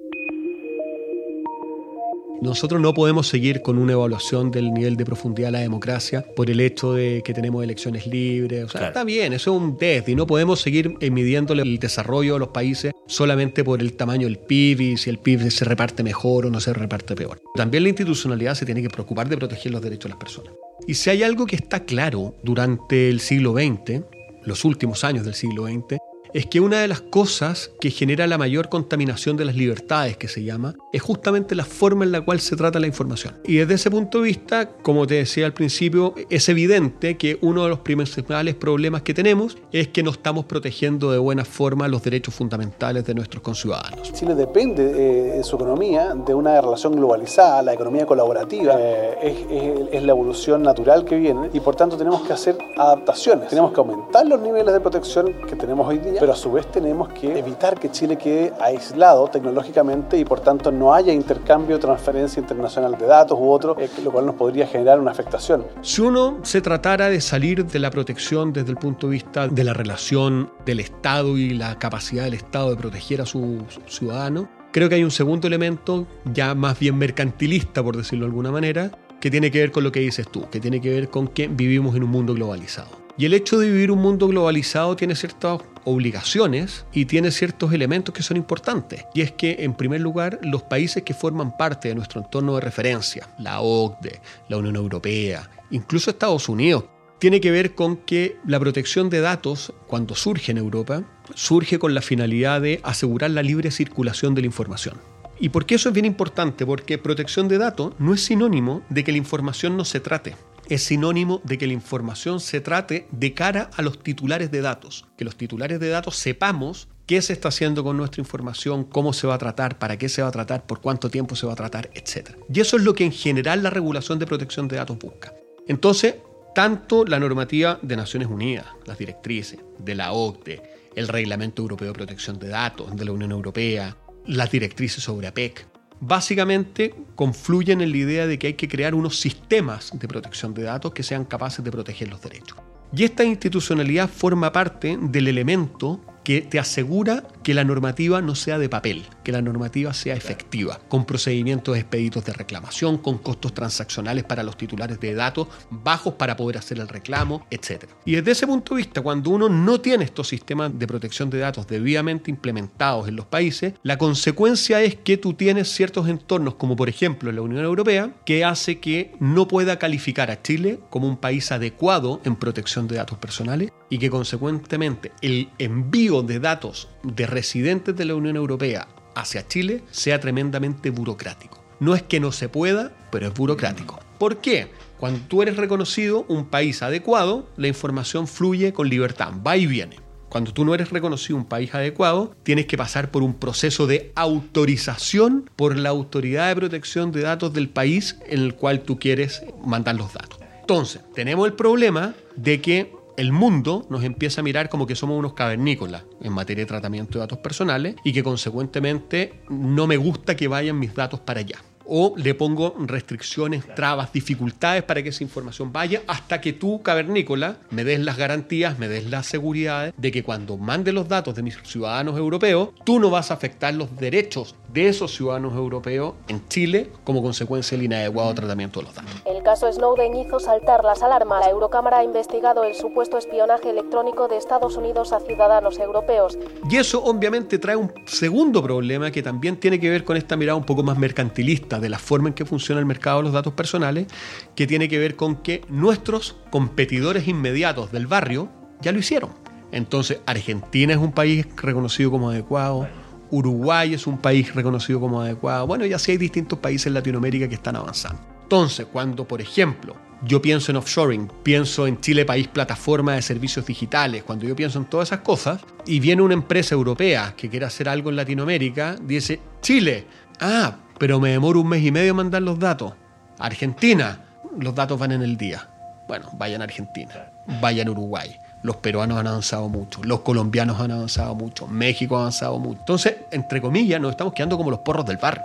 Nosotros 2.43 2.81
no 2.81 2.93
podemos 2.93 3.28
seguir 3.28 3.62
con 3.62 3.78
una 3.78 3.93
evaluación 3.93 4.50
del 4.50 4.73
nivel 4.73 4.97
de 4.97 5.05
profundidad 5.05 5.49
de 5.49 5.52
la 5.52 5.61
democracia 5.61 6.25
por 6.37 6.50
el 6.50 6.61
hecho 6.61 6.93
de 6.93 7.23
que 7.25 7.33
tenemos 7.33 7.64
elecciones 7.64 8.07
libres. 8.07 8.64
O 8.64 8.69
sea, 8.69 8.88
está 8.88 9.05
bien, 9.05 9.33
eso 9.33 9.55
es 9.55 9.61
un 9.61 9.76
test 9.78 10.09
y 10.09 10.14
no 10.14 10.26
podemos 10.26 10.61
seguir 10.61 10.97
midiendo 11.11 11.55
el 11.55 11.78
desarrollo 11.78 12.35
de 12.35 12.38
los 12.40 12.49
países 12.49 12.93
solamente 13.07 13.64
por 13.64 13.81
el 13.81 13.95
tamaño 13.95 14.26
del 14.26 14.38
PIB 14.38 14.81
y 14.81 14.97
si 14.97 15.11
el 15.11 15.19
PIB 15.19 15.50
se 15.50 15.64
reparte 15.64 16.02
mejor 16.02 16.47
o 16.47 16.50
no 16.50 16.61
se 16.61 16.73
reparte 16.73 17.14
peor. 17.14 17.40
También 17.55 17.83
la 17.83 17.88
institucionalidad 17.88 18.55
se 18.55 18.66
tiene 18.66 18.83
que 18.83 18.90
preocupar 18.90 19.28
de 19.28 19.37
proteger 19.37 19.73
los 19.73 19.81
derechos 19.81 20.05
de 20.05 20.09
las 20.11 20.19
personas. 20.19 20.52
Y 20.87 20.95
si 20.95 21.11
hay 21.11 21.23
algo 21.23 21.47
que 21.47 21.57
está 21.57 21.85
claro 21.85 22.35
durante 22.43 23.09
el 23.09 23.21
siglo 23.21 23.55
XX, 23.55 24.02
los 24.45 24.64
últimos 24.64 25.05
años 25.05 25.25
del 25.25 25.35
siglo 25.35 25.66
XX, 25.66 25.99
es 26.33 26.47
que 26.47 26.61
una 26.61 26.80
de 26.80 26.88
las 26.88 27.00
cosas 27.00 27.71
que 27.80 27.90
genera 27.90 28.26
la 28.26 28.38
mayor 28.38 28.68
contaminación 28.68 29.37
de 29.37 29.45
las 29.45 29.56
libertades, 29.56 30.16
que 30.16 30.28
se 30.28 30.45
llama, 30.45 30.75
es 30.92 31.02
justamente 31.02 31.54
la 31.54 31.64
forma 31.64 32.04
en 32.04 32.12
la 32.12 32.21
cual 32.21 32.40
se 32.40 32.56
trata 32.56 32.78
la 32.78 32.87
información. 32.87 33.35
Y 33.45 33.56
desde 33.56 33.75
ese 33.75 33.90
punto 33.90 34.18
de 34.18 34.25
vista, 34.25 34.68
como 34.83 35.06
te 35.06 35.14
decía 35.14 35.47
al 35.47 35.52
principio, 35.52 36.14
es 36.30 36.49
evidente 36.49 37.16
que 37.16 37.38
uno 37.40 37.64
de 37.64 37.71
los 37.71 37.80
principales 37.80 38.54
problemas 38.54 39.02
que 39.02 39.14
tenemos 39.14 39.56
es 39.73 39.88
que 39.88 40.02
no 40.02 40.11
estamos 40.11 40.45
protegiendo 40.45 41.11
de 41.12 41.18
buena 41.18 41.45
forma 41.45 41.88
los 41.88 42.02
derechos 42.02 42.35
fundamentales 42.35 43.04
de 43.04 43.14
nuestros 43.14 43.42
conciudadanos. 43.42 44.12
Chile 44.12 44.35
depende 44.35 44.92
de 44.92 45.45
su 45.45 45.56
economía 45.56 46.14
de 46.14 46.35
una 46.35 46.61
relación 46.61 46.95
globalizada, 46.95 47.62
la 47.62 47.75
economía 47.75 48.06
colaborativa 48.06 48.75
eh, 48.78 49.16
es, 49.23 49.88
es 49.92 50.02
la 50.02 50.12
evolución 50.12 50.62
natural 50.62 51.04
que 51.04 51.16
viene 51.16 51.50
y 51.52 51.61
por 51.61 51.76
tanto 51.76 51.97
tenemos 51.97 52.23
que 52.23 52.33
hacer 52.33 52.56
adaptaciones. 52.76 53.49
Tenemos 53.49 53.73
que 53.73 53.80
aumentar 53.80 54.26
los 54.26 54.40
niveles 54.40 54.73
de 54.73 54.80
protección 54.80 55.35
que 55.49 55.56
tenemos 55.56 55.87
hoy 55.87 55.99
día, 55.99 56.15
pero 56.18 56.32
a 56.32 56.37
su 56.37 56.52
vez 56.52 56.70
tenemos 56.70 57.08
que 57.08 57.38
evitar 57.38 57.78
que 57.78 57.90
Chile 57.90 58.16
quede 58.16 58.52
aislado 58.61 59.28
tecnológicamente 59.28 60.18
y 60.18 60.25
por 60.25 60.40
tanto 60.40 60.70
no 60.70 60.94
haya 60.94 61.12
intercambio, 61.12 61.78
transferencia 61.78 62.40
internacional 62.40 62.96
de 62.96 63.06
datos 63.06 63.38
u 63.38 63.50
otro, 63.50 63.76
eh, 63.78 63.88
lo 64.02 64.12
cual 64.12 64.26
nos 64.26 64.35
podría 64.35 64.66
generar 64.66 65.00
una 65.00 65.11
afectación. 65.11 65.64
Si 65.82 66.02
uno 66.02 66.38
se 66.42 66.61
tratara 66.61 67.08
de 67.08 67.20
salir 67.20 67.66
de 67.66 67.78
la 67.78 67.90
protección 67.90 68.52
desde 68.52 68.70
el 68.70 68.76
punto 68.76 69.06
de 69.06 69.12
vista 69.12 69.49
de 69.49 69.64
la 69.64 69.73
relación 69.73 70.50
del 70.64 70.80
Estado 70.80 71.37
y 71.38 71.50
la 71.50 71.78
capacidad 71.78 72.25
del 72.25 72.35
Estado 72.35 72.70
de 72.70 72.76
proteger 72.76 73.20
a 73.20 73.26
sus 73.26 73.62
ciudadanos, 73.87 74.46
creo 74.73 74.88
que 74.88 74.96
hay 74.96 75.04
un 75.04 75.11
segundo 75.11 75.46
elemento 75.46 76.06
ya 76.25 76.54
más 76.54 76.78
bien 76.78 76.99
mercantilista, 76.99 77.82
por 77.82 77.96
decirlo 77.96 78.26
de 78.26 78.30
alguna 78.30 78.50
manera, 78.50 78.90
que 79.20 79.30
tiene 79.30 79.50
que 79.50 79.61
ver 79.61 79.73
con 79.73 79.85
lo 79.85 79.92
que 79.92 80.00
dices 80.00 80.28
tú, 80.30 80.49
que 80.50 80.61
tiene 80.61 80.80
que 80.80 80.90
ver 80.90 81.08
con 81.08 81.28
que 81.28 81.49
vivimos 81.49 81.96
en 81.96 82.02
un 82.02 82.11
mundo 82.11 82.35
globalizado. 82.35 83.06
Y 83.18 83.25
el 83.25 83.32
hecho 83.32 83.58
de 83.58 83.70
vivir 83.70 83.90
un 83.90 84.00
mundo 84.00 84.28
globalizado 84.28 84.94
tiene 84.94 85.14
ciertas 85.14 85.62
obligaciones 85.85 86.85
y 86.92 87.06
tiene 87.06 87.30
ciertos 87.30 87.73
elementos 87.73 88.14
que 88.14 88.23
son 88.23 88.37
importantes. 88.37 89.06
Y 89.14 89.23
es 89.23 89.32
que, 89.32 89.56
en 89.61 89.73
primer 89.73 90.02
lugar, 90.02 90.38
los 90.42 90.62
países 90.62 91.02
que 91.02 91.14
forman 91.14 91.56
parte 91.56 91.88
de 91.88 91.94
nuestro 91.94 92.20
entorno 92.20 92.56
de 92.56 92.61
referencia, 92.61 93.26
la 93.38 93.61
OCDE, 93.61 94.20
la 94.50 94.58
Unión 94.58 94.76
Europea, 94.76 95.49
incluso 95.70 96.11
Estados 96.11 96.50
Unidos, 96.50 96.85
tiene 97.18 97.40
que 97.40 97.50
ver 97.50 97.75
con 97.75 97.96
que 97.96 98.37
la 98.46 98.61
protección 98.61 99.08
de 99.08 99.20
datos, 99.20 99.73
cuando 99.87 100.14
surge 100.14 100.52
en 100.52 100.58
Europa, 100.58 101.02
surge 101.35 101.78
con 101.78 101.94
la 101.94 102.02
finalidad 102.02 102.61
de 102.61 102.80
asegurar 102.82 103.30
la 103.30 103.42
libre 103.42 103.70
circulación 103.70 104.35
de 104.35 104.42
la 104.42 104.49
información. 104.49 105.00
¿Y 105.38 105.50
por 105.50 105.66
qué 105.66 105.75
eso 105.75 105.90
es 105.90 105.95
bien 105.95 106.07
importante? 106.07 106.64
Porque 106.64 106.99
protección 106.99 107.49
de 107.49 107.59
datos 107.59 107.93
no 107.99 108.14
es 108.14 108.23
sinónimo 108.23 108.83
de 108.88 109.05
que 109.05 109.12
la 109.12 109.19
información 109.19 109.76
no 109.76 109.85
se 109.85 110.00
trate 110.00 110.35
es 110.69 110.83
sinónimo 110.83 111.40
de 111.45 111.59
que 111.59 111.66
la 111.66 111.73
información 111.73 112.40
se 112.40 112.61
trate 112.61 113.07
de 113.11 113.35
cara 113.35 113.71
a 113.76 113.83
los 113.83 114.02
titulares 114.02 114.50
de 114.50 114.61
datos, 114.61 115.07
que 115.16 115.25
los 115.25 115.37
titulares 115.37 115.81
de 115.81 115.88
datos 115.88 116.16
sepamos 116.16 116.88
qué 117.07 117.23
se 117.23 117.33
está 117.33 117.49
haciendo 117.49 117.85
con 117.85 117.97
nuestra 117.97 118.21
información, 118.21 118.85
cómo 118.85 119.12
se 119.12 119.26
va 119.26 119.35
a 119.35 119.38
tratar, 119.38 119.78
para 119.78 119.97
qué 119.97 120.09
se 120.09 120.23
va 120.23 120.28
a 120.28 120.33
tratar, 120.33 120.66
por 120.66 120.81
cuánto 120.81 121.09
tiempo 121.09 121.37
se 121.37 121.47
va 121.47 121.52
a 121.52 121.57
tratar, 121.57 121.90
etc. 121.95 122.31
Y 122.52 122.61
eso 122.61 122.76
es 122.76 122.83
lo 122.83 122.95
que 122.95 123.05
en 123.05 123.12
general 123.12 123.62
la 123.62 123.71
regulación 123.71 124.19
de 124.19 124.26
protección 124.26 124.66
de 124.66 124.76
datos 124.76 124.99
busca. 124.99 125.33
Entonces, 125.69 126.16
tanto 126.55 127.05
la 127.05 127.21
normativa 127.21 127.78
de 127.83 127.97
Naciones 127.97 128.28
Unidas, 128.28 128.66
las 128.87 128.99
directrices, 128.99 129.61
de 129.78 129.95
la 129.95 130.12
OCDE, 130.12 130.62
el 130.97 131.09
Reglamento 131.09 131.62
Europeo 131.62 131.88
de 131.88 131.95
Protección 131.95 132.38
de 132.38 132.49
Datos 132.49 132.97
de 132.97 133.05
la 133.05 133.12
Unión 133.12 133.31
Europea, 133.31 133.97
las 134.26 134.50
directrices 134.50 135.04
sobre 135.04 135.26
APEC, 135.26 135.66
básicamente 136.00 136.95
confluyen 137.14 137.80
en 137.80 137.90
la 137.90 137.97
idea 137.97 138.26
de 138.26 138.38
que 138.38 138.49
hay 138.49 138.54
que 138.54 138.68
crear 138.68 138.95
unos 138.95 139.18
sistemas 139.18 139.90
de 139.95 140.09
protección 140.09 140.54
de 140.54 140.64
datos 140.64 140.92
que 140.92 141.02
sean 141.02 141.25
capaces 141.25 141.64
de 141.64 141.71
proteger 141.71 142.09
los 142.09 142.21
derechos. 142.21 142.59
Y 142.95 143.04
esta 143.04 143.25
institucionalidad 143.25 144.09
forma 144.09 144.52
parte 144.52 144.99
del 145.00 145.28
elemento 145.28 146.00
que 146.23 146.42
te 146.42 146.59
asegura 146.59 147.25
que 147.42 147.54
la 147.54 147.64
normativa 147.64 148.21
no 148.21 148.35
sea 148.35 148.59
de 148.59 148.68
papel, 148.68 149.04
que 149.26 149.33
la 149.33 149.42
normativa 149.42 149.92
sea 149.92 150.14
efectiva, 150.14 150.78
con 150.88 151.04
procedimientos 151.04 151.76
expeditos 151.76 152.25
de 152.25 152.33
reclamación, 152.33 152.99
con 152.99 153.18
costos 153.18 153.52
transaccionales 153.52 154.23
para 154.23 154.45
los 154.45 154.56
titulares 154.56 155.00
de 155.00 155.14
datos 155.14 155.49
bajos 155.68 156.14
para 156.14 156.37
poder 156.37 156.59
hacer 156.59 156.79
el 156.79 156.87
reclamo, 156.87 157.44
etc. 157.50 157.87
Y 158.05 158.14
desde 158.14 158.31
ese 158.31 158.46
punto 158.46 158.77
de 158.77 158.83
vista, 158.83 159.00
cuando 159.00 159.31
uno 159.31 159.48
no 159.48 159.81
tiene 159.81 160.05
estos 160.05 160.29
sistemas 160.29 160.79
de 160.79 160.87
protección 160.87 161.29
de 161.29 161.40
datos 161.40 161.66
debidamente 161.66 162.31
implementados 162.31 163.09
en 163.09 163.16
los 163.16 163.27
países, 163.27 163.74
la 163.83 163.98
consecuencia 163.98 164.81
es 164.81 164.94
que 164.94 165.16
tú 165.16 165.35
tienes 165.35 165.72
ciertos 165.72 166.09
entornos, 166.09 166.55
como 166.55 166.77
por 166.77 166.88
ejemplo 166.88 167.33
la 167.33 167.42
Unión 167.42 167.64
Europea, 167.64 168.14
que 168.24 168.44
hace 168.44 168.79
que 168.79 169.12
no 169.18 169.48
pueda 169.48 169.81
calificar 169.81 170.31
a 170.31 170.40
Chile 170.40 170.79
como 170.88 171.09
un 171.09 171.16
país 171.16 171.50
adecuado 171.50 172.20
en 172.22 172.37
protección 172.37 172.87
de 172.87 172.94
datos 172.94 173.18
personales 173.18 173.72
y 173.90 173.98
que 173.98 174.09
consecuentemente 174.09 175.11
el 175.20 175.50
envío 175.59 176.22
de 176.22 176.38
datos 176.38 176.88
de 177.03 177.27
residentes 177.27 177.96
de 177.96 178.05
la 178.05 178.14
Unión 178.14 178.37
Europea 178.37 178.87
hacia 179.16 179.48
Chile 179.48 179.83
sea 179.90 180.20
tremendamente 180.20 180.90
burocrático. 180.90 181.64
No 181.81 181.94
es 181.94 182.02
que 182.02 182.20
no 182.20 182.31
se 182.31 182.48
pueda, 182.48 182.92
pero 183.11 183.26
es 183.26 183.35
burocrático. 183.35 183.98
¿Por 184.18 184.38
qué? 184.38 184.68
Cuando 184.98 185.20
tú 185.26 185.42
eres 185.42 185.57
reconocido 185.57 186.24
un 186.29 186.46
país 186.46 186.83
adecuado, 186.83 187.48
la 187.57 187.68
información 187.68 188.29
fluye 188.29 188.72
con 188.72 188.88
libertad, 188.88 189.33
va 189.46 189.57
y 189.57 189.66
viene. 189.66 189.96
Cuando 190.29 190.52
tú 190.52 190.64
no 190.64 190.74
eres 190.74 190.90
reconocido 190.90 191.37
un 191.37 191.44
país 191.44 191.74
adecuado, 191.74 192.35
tienes 192.42 192.66
que 192.66 192.76
pasar 192.76 193.11
por 193.11 193.22
un 193.22 193.35
proceso 193.35 193.87
de 193.87 194.12
autorización 194.14 195.50
por 195.55 195.76
la 195.76 195.90
autoridad 195.90 196.48
de 196.48 196.57
protección 196.57 197.12
de 197.12 197.22
datos 197.22 197.52
del 197.52 197.68
país 197.68 198.18
en 198.26 198.40
el 198.40 198.55
cual 198.55 198.81
tú 198.81 198.98
quieres 198.98 199.42
mandar 199.64 199.96
los 199.96 200.12
datos. 200.12 200.40
Entonces, 200.61 201.00
tenemos 201.14 201.46
el 201.46 201.52
problema 201.52 202.14
de 202.35 202.61
que 202.61 202.92
el 203.16 203.33
mundo 203.33 203.87
nos 203.88 204.05
empieza 204.05 204.40
a 204.40 204.44
mirar 204.44 204.68
como 204.68 204.87
que 204.87 204.94
somos 204.94 205.18
unos 205.18 205.33
cavernícolas 205.33 206.05
en 206.20 206.33
materia 206.33 206.62
de 206.62 206.68
tratamiento 206.68 207.18
de 207.18 207.20
datos 207.20 207.38
personales 207.38 207.96
y 208.05 208.12
que 208.12 208.22
consecuentemente 208.22 209.40
no 209.48 209.87
me 209.87 209.96
gusta 209.96 210.37
que 210.37 210.48
vayan 210.48 210.79
mis 210.79 210.94
datos 210.94 211.20
para 211.20 211.40
allá 211.40 211.59
o 211.87 212.14
le 212.16 212.35
pongo 212.35 212.75
restricciones, 212.79 213.64
trabas, 213.75 214.12
dificultades 214.12 214.83
para 214.83 215.03
que 215.03 215.11
esa 215.11 215.25
información 215.25 215.72
vaya 215.72 216.03
hasta 216.07 216.40
que 216.40 216.53
tú, 216.53 216.83
cavernícola, 216.83 217.57
me 217.70 217.85
des 217.85 218.01
las 218.01 218.16
garantías, 218.16 218.79
me 218.79 218.88
des 218.88 219.09
las 219.11 219.27
seguridades 219.27 219.94
de 219.96 220.12
que 220.12 220.22
cuando 220.22 220.57
mande 220.57 220.92
los 220.92 221.09
datos 221.09 221.35
de 221.35 221.42
mis 221.42 221.57
ciudadanos 221.62 222.16
europeos, 222.18 222.70
tú 222.85 222.99
no 222.99 223.11
vas 223.11 223.31
a 223.31 223.35
afectar 223.35 223.75
los 223.75 223.96
derechos 223.96 224.55
de 224.72 224.88
esos 224.88 225.14
ciudadanos 225.14 225.55
europeos 225.55 226.14
en 226.29 226.46
Chile 226.49 226.90
como 227.05 227.22
consecuencia 227.22 227.77
del 227.77 227.87
inadecuado 227.87 228.35
tratamiento 228.35 228.81
de 228.81 228.87
los 228.87 228.94
datos. 228.94 229.11
El 229.25 229.42
caso 229.42 229.72
Snowden 229.72 230.16
hizo 230.16 230.38
saltar 230.40 230.85
las 230.85 231.03
alarmas. 231.03 231.44
La 231.44 231.51
Eurocámara 231.51 231.99
ha 231.99 232.05
investigado 232.05 232.64
el 232.64 232.75
supuesto 232.75 233.16
espionaje 233.16 233.70
electrónico 233.70 234.29
de 234.29 234.37
Estados 234.37 234.77
Unidos 234.77 235.12
a 235.12 235.20
ciudadanos 235.20 235.79
europeos. 235.79 236.37
Y 236.68 236.77
eso 236.77 237.03
obviamente 237.05 237.59
trae 237.59 237.77
un 237.77 237.92
segundo 238.05 238.62
problema 238.62 239.11
que 239.11 239.22
también 239.22 239.57
tiene 239.57 239.81
que 239.81 239.88
ver 239.88 240.05
con 240.05 240.16
esta 240.16 240.37
mirada 240.37 240.57
un 240.57 240.64
poco 240.64 240.83
más 240.83 240.99
mercantilista 240.99 241.75
de 241.80 241.88
la 241.88 241.98
forma 241.98 242.28
en 242.28 242.34
que 242.34 242.44
funciona 242.44 242.78
el 242.78 242.86
mercado 242.86 243.18
de 243.18 243.24
los 243.24 243.32
datos 243.32 243.52
personales, 243.52 244.06
que 244.54 244.66
tiene 244.66 244.88
que 244.88 244.98
ver 244.98 245.16
con 245.16 245.36
que 245.36 245.62
nuestros 245.68 246.36
competidores 246.50 247.28
inmediatos 247.28 247.92
del 247.92 248.06
barrio 248.06 248.48
ya 248.80 248.92
lo 248.92 248.98
hicieron. 248.98 249.30
Entonces, 249.72 250.20
Argentina 250.26 250.92
es 250.92 250.98
un 250.98 251.12
país 251.12 251.46
reconocido 251.56 252.10
como 252.10 252.30
adecuado, 252.30 252.88
Uruguay 253.30 253.94
es 253.94 254.06
un 254.06 254.18
país 254.18 254.54
reconocido 254.54 255.00
como 255.00 255.20
adecuado, 255.20 255.66
bueno, 255.66 255.84
ya 255.84 255.98
sí 255.98 256.12
hay 256.12 256.18
distintos 256.18 256.58
países 256.58 256.86
en 256.86 256.94
Latinoamérica 256.94 257.48
que 257.48 257.56
están 257.56 257.76
avanzando. 257.76 258.20
Entonces, 258.42 258.86
cuando, 258.92 259.26
por 259.26 259.40
ejemplo, 259.40 259.96
yo 260.22 260.40
pienso 260.40 260.70
en 260.70 260.76
offshoring, 260.76 261.30
pienso 261.42 261.86
en 261.86 262.00
Chile 262.00 262.24
país 262.24 262.48
plataforma 262.48 263.14
de 263.14 263.22
servicios 263.22 263.66
digitales, 263.66 264.22
cuando 264.22 264.46
yo 264.46 264.56
pienso 264.56 264.78
en 264.78 264.86
todas 264.86 265.08
esas 265.08 265.20
cosas, 265.20 265.60
y 265.84 266.00
viene 266.00 266.22
una 266.22 266.34
empresa 266.34 266.74
europea 266.74 267.34
que 267.36 267.50
quiere 267.50 267.66
hacer 267.66 267.88
algo 267.88 268.10
en 268.10 268.16
Latinoamérica, 268.16 268.96
dice, 269.02 269.40
Chile, 269.60 270.06
ah, 270.40 270.76
pero 270.98 271.20
me 271.20 271.30
demoro 271.30 271.61
un 271.61 271.68
mes 271.68 271.85
y 271.85 271.90
medio 271.90 272.11
en 272.11 272.16
mandar 272.16 272.42
los 272.42 272.59
datos. 272.59 272.94
Argentina, 273.38 274.18
los 274.59 274.74
datos 274.74 274.98
van 274.98 275.12
en 275.12 275.22
el 275.22 275.37
día. 275.37 275.68
Bueno, 276.09 276.28
vayan 276.35 276.61
a 276.61 276.64
Argentina, 276.64 277.30
vayan 277.61 277.88
a 277.88 277.90
Uruguay. 277.90 278.38
Los 278.62 278.76
peruanos 278.76 279.18
han 279.18 279.26
avanzado 279.26 279.68
mucho, 279.68 280.02
los 280.02 280.20
colombianos 280.20 280.80
han 280.80 280.90
avanzado 280.90 281.35
mucho, 281.35 281.66
México 281.66 282.16
ha 282.16 282.20
avanzado 282.20 282.59
mucho. 282.59 282.80
Entonces, 282.80 283.16
entre 283.30 283.61
comillas, 283.61 284.00
nos 284.00 284.12
estamos 284.12 284.32
quedando 284.32 284.56
como 284.56 284.70
los 284.70 284.80
porros 284.80 285.04
del 285.04 285.18
barrio. 285.18 285.44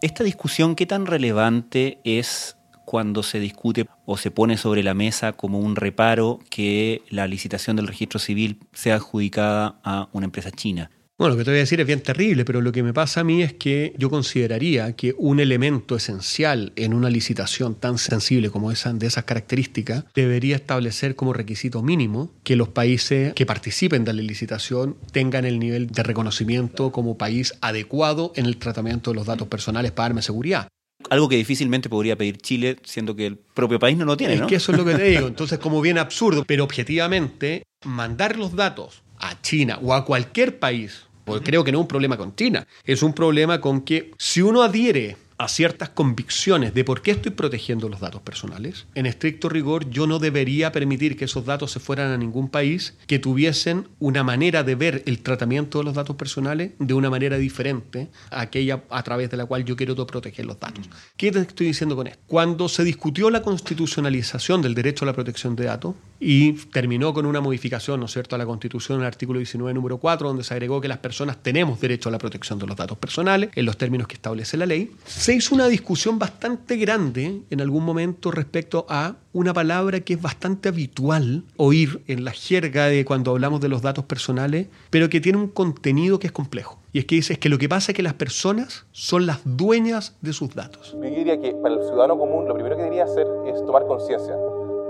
Esta 0.00 0.24
discusión, 0.24 0.76
¿qué 0.76 0.86
tan 0.86 1.06
relevante 1.06 1.98
es 2.04 2.56
cuando 2.84 3.22
se 3.22 3.40
discute 3.40 3.86
o 4.06 4.16
se 4.16 4.30
pone 4.30 4.56
sobre 4.56 4.82
la 4.82 4.94
mesa 4.94 5.32
como 5.32 5.58
un 5.58 5.76
reparo 5.76 6.38
que 6.50 7.02
la 7.10 7.26
licitación 7.26 7.76
del 7.76 7.88
registro 7.88 8.18
civil 8.18 8.60
sea 8.72 8.94
adjudicada 8.94 9.74
a 9.82 10.08
una 10.12 10.26
empresa 10.26 10.50
china? 10.50 10.90
Bueno, 11.18 11.34
lo 11.34 11.38
que 11.38 11.44
te 11.46 11.50
voy 11.50 11.58
a 11.58 11.62
decir 11.62 11.80
es 11.80 11.86
bien 11.88 12.00
terrible, 12.00 12.44
pero 12.44 12.60
lo 12.60 12.70
que 12.70 12.84
me 12.84 12.94
pasa 12.94 13.22
a 13.22 13.24
mí 13.24 13.42
es 13.42 13.52
que 13.52 13.92
yo 13.98 14.08
consideraría 14.08 14.92
que 14.94 15.16
un 15.18 15.40
elemento 15.40 15.96
esencial 15.96 16.72
en 16.76 16.94
una 16.94 17.10
licitación 17.10 17.74
tan 17.74 17.98
sensible 17.98 18.50
como 18.50 18.70
esa, 18.70 18.92
de 18.92 19.08
esas 19.08 19.24
características, 19.24 20.04
debería 20.14 20.54
establecer 20.54 21.16
como 21.16 21.32
requisito 21.32 21.82
mínimo 21.82 22.30
que 22.44 22.54
los 22.54 22.68
países 22.68 23.34
que 23.34 23.46
participen 23.46 24.04
de 24.04 24.12
la 24.12 24.22
licitación 24.22 24.96
tengan 25.10 25.44
el 25.44 25.58
nivel 25.58 25.88
de 25.88 26.04
reconocimiento 26.04 26.92
como 26.92 27.18
país 27.18 27.52
adecuado 27.62 28.32
en 28.36 28.46
el 28.46 28.56
tratamiento 28.56 29.10
de 29.10 29.16
los 29.16 29.26
datos 29.26 29.48
personales 29.48 29.90
para 29.90 30.10
darme 30.10 30.22
seguridad. 30.22 30.68
algo 31.10 31.28
que 31.28 31.34
difícilmente 31.34 31.88
podría 31.88 32.14
pedir 32.14 32.38
Chile, 32.38 32.76
siendo 32.84 33.16
que 33.16 33.26
el 33.26 33.36
propio 33.36 33.80
país 33.80 33.98
no 33.98 34.04
lo 34.04 34.16
tiene. 34.16 34.34
Es 34.34 34.40
¿no? 34.42 34.46
que 34.46 34.54
eso 34.54 34.70
es 34.70 34.78
lo 34.78 34.84
que 34.84 34.94
te 34.94 35.02
digo. 35.02 35.26
Entonces, 35.26 35.58
como 35.58 35.80
bien 35.80 35.98
absurdo, 35.98 36.44
pero 36.46 36.62
objetivamente, 36.62 37.64
mandar 37.84 38.38
los 38.38 38.54
datos 38.54 39.02
a 39.18 39.40
China 39.42 39.78
o 39.82 39.94
a 39.94 40.04
cualquier 40.04 40.58
país, 40.58 41.07
porque 41.28 41.44
creo 41.44 41.62
que 41.62 41.70
no 41.70 41.78
es 41.78 41.82
un 41.82 41.88
problema 41.88 42.16
con 42.16 42.34
China, 42.34 42.66
es 42.84 43.02
un 43.02 43.12
problema 43.12 43.60
con 43.60 43.82
que 43.82 44.12
si 44.18 44.42
uno 44.42 44.62
adhiere 44.62 45.16
a 45.38 45.48
ciertas 45.48 45.90
convicciones 45.90 46.74
de 46.74 46.84
por 46.84 47.02
qué 47.02 47.12
estoy 47.12 47.32
protegiendo 47.32 47.88
los 47.88 48.00
datos 48.00 48.22
personales, 48.22 48.86
en 48.94 49.06
estricto 49.06 49.48
rigor 49.48 49.88
yo 49.90 50.06
no 50.06 50.18
debería 50.18 50.72
permitir 50.72 51.16
que 51.16 51.26
esos 51.26 51.44
datos 51.44 51.70
se 51.70 51.80
fueran 51.80 52.10
a 52.10 52.18
ningún 52.18 52.48
país 52.48 52.94
que 53.06 53.18
tuviesen 53.18 53.88
una 54.00 54.24
manera 54.24 54.64
de 54.64 54.74
ver 54.74 55.02
el 55.06 55.20
tratamiento 55.20 55.78
de 55.78 55.84
los 55.84 55.94
datos 55.94 56.16
personales 56.16 56.72
de 56.78 56.94
una 56.94 57.10
manera 57.10 57.38
diferente 57.38 58.08
a 58.30 58.42
aquella 58.42 58.82
a 58.90 59.02
través 59.02 59.30
de 59.30 59.36
la 59.36 59.46
cual 59.46 59.64
yo 59.64 59.76
quiero 59.76 59.94
proteger 60.06 60.46
los 60.46 60.58
datos. 60.58 60.88
¿Qué 61.16 61.30
te 61.30 61.40
estoy 61.40 61.68
diciendo 61.68 61.96
con 61.96 62.06
esto? 62.06 62.20
Cuando 62.26 62.68
se 62.68 62.84
discutió 62.84 63.30
la 63.30 63.42
constitucionalización 63.42 64.62
del 64.62 64.74
derecho 64.74 65.04
a 65.04 65.06
la 65.06 65.12
protección 65.12 65.56
de 65.56 65.64
datos 65.64 65.94
y 66.20 66.52
terminó 66.52 67.14
con 67.14 67.26
una 67.26 67.40
modificación, 67.40 68.00
¿no 68.00 68.06
es 68.06 68.12
cierto?, 68.12 68.34
a 68.34 68.38
la 68.38 68.46
Constitución, 68.46 69.00
el 69.00 69.06
artículo 69.06 69.38
19, 69.38 69.72
número 69.74 69.98
4, 69.98 70.28
donde 70.28 70.44
se 70.44 70.54
agregó 70.54 70.80
que 70.80 70.88
las 70.88 70.98
personas 70.98 71.36
tenemos 71.42 71.80
derecho 71.80 72.08
a 72.08 72.12
la 72.12 72.18
protección 72.18 72.58
de 72.58 72.66
los 72.66 72.76
datos 72.76 72.98
personales 72.98 73.50
en 73.54 73.64
los 73.64 73.76
términos 73.76 74.08
que 74.08 74.14
establece 74.14 74.56
la 74.56 74.66
ley, 74.66 74.90
se 75.28 75.34
hizo 75.34 75.54
una 75.54 75.66
discusión 75.66 76.18
bastante 76.18 76.78
grande 76.78 77.42
en 77.50 77.60
algún 77.60 77.84
momento 77.84 78.30
respecto 78.30 78.86
a 78.88 79.16
una 79.34 79.52
palabra 79.52 80.00
que 80.00 80.14
es 80.14 80.22
bastante 80.22 80.70
habitual 80.70 81.44
oír 81.58 82.02
en 82.06 82.24
la 82.24 82.30
jerga 82.30 82.86
de 82.86 83.04
cuando 83.04 83.32
hablamos 83.32 83.60
de 83.60 83.68
los 83.68 83.82
datos 83.82 84.06
personales, 84.06 84.68
pero 84.88 85.10
que 85.10 85.20
tiene 85.20 85.36
un 85.36 85.48
contenido 85.48 86.18
que 86.18 86.28
es 86.28 86.32
complejo. 86.32 86.78
Y 86.94 87.00
es 87.00 87.04
que 87.04 87.16
dice 87.16 87.34
es 87.34 87.38
que 87.38 87.50
lo 87.50 87.58
que 87.58 87.68
pasa 87.68 87.92
es 87.92 87.96
que 87.96 88.02
las 88.02 88.14
personas 88.14 88.86
son 88.92 89.26
las 89.26 89.40
dueñas 89.44 90.16
de 90.22 90.32
sus 90.32 90.54
datos. 90.54 90.92
Yo 90.94 91.00
diría 91.00 91.38
que 91.38 91.52
para 91.56 91.74
el 91.74 91.82
ciudadano 91.82 92.16
común 92.16 92.48
lo 92.48 92.54
primero 92.54 92.76
que 92.76 92.84
debería 92.84 93.04
hacer 93.04 93.26
es 93.48 93.62
tomar 93.66 93.86
conciencia. 93.86 94.34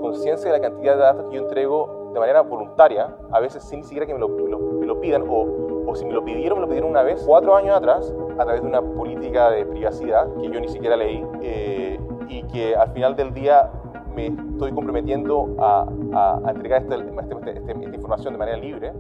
Conciencia 0.01 0.53
de 0.53 0.57
la 0.57 0.63
cantidad 0.63 0.95
de 0.95 1.01
datos 1.01 1.31
que 1.31 1.35
yo 1.35 1.43
entrego 1.43 2.13
de 2.15 2.21
manera 2.21 2.43
voluntaria, 2.43 3.13
a 3.33 3.41
veces 3.41 3.65
sin 3.65 3.83
siquiera 3.83 4.07
que 4.07 4.15
me 4.15 4.21
lo, 4.21 4.29
me 4.29 4.49
lo, 4.49 4.59
me 4.61 4.87
lo 4.87 5.01
pidan, 5.01 5.23
o, 5.23 5.85
o 5.85 5.97
si 5.97 6.05
me 6.05 6.13
lo 6.13 6.25
pidieron, 6.25 6.59
me 6.59 6.63
lo 6.63 6.69
pidieron 6.69 6.91
una 6.91 7.03
vez, 7.03 7.21
cuatro 7.27 7.57
años 7.57 7.77
atrás, 7.77 8.13
a 8.39 8.45
través 8.45 8.63
de 8.63 8.69
una 8.69 8.81
política 8.81 9.51
de 9.51 9.67
privacidad 9.67 10.27
que 10.41 10.51
yo 10.51 10.61
ni 10.61 10.69
siquiera 10.69 10.97
leí, 10.97 11.23
eh, 11.43 11.99
y 12.29 12.43
que 12.45 12.77
al 12.77 12.93
final 12.93 13.17
del 13.17 13.35
día 13.35 13.71
me 14.15 14.27
estoy 14.27 14.73
comprometiendo 14.73 15.57
a, 15.59 15.87
entregar 16.49 16.83
esta, 16.83 16.97
esta, 16.97 17.21
esta, 17.21 17.73
esta 17.73 17.95
información 17.95 18.35
de 18.35 18.39
manera 18.39 18.57
libre, 18.59 18.93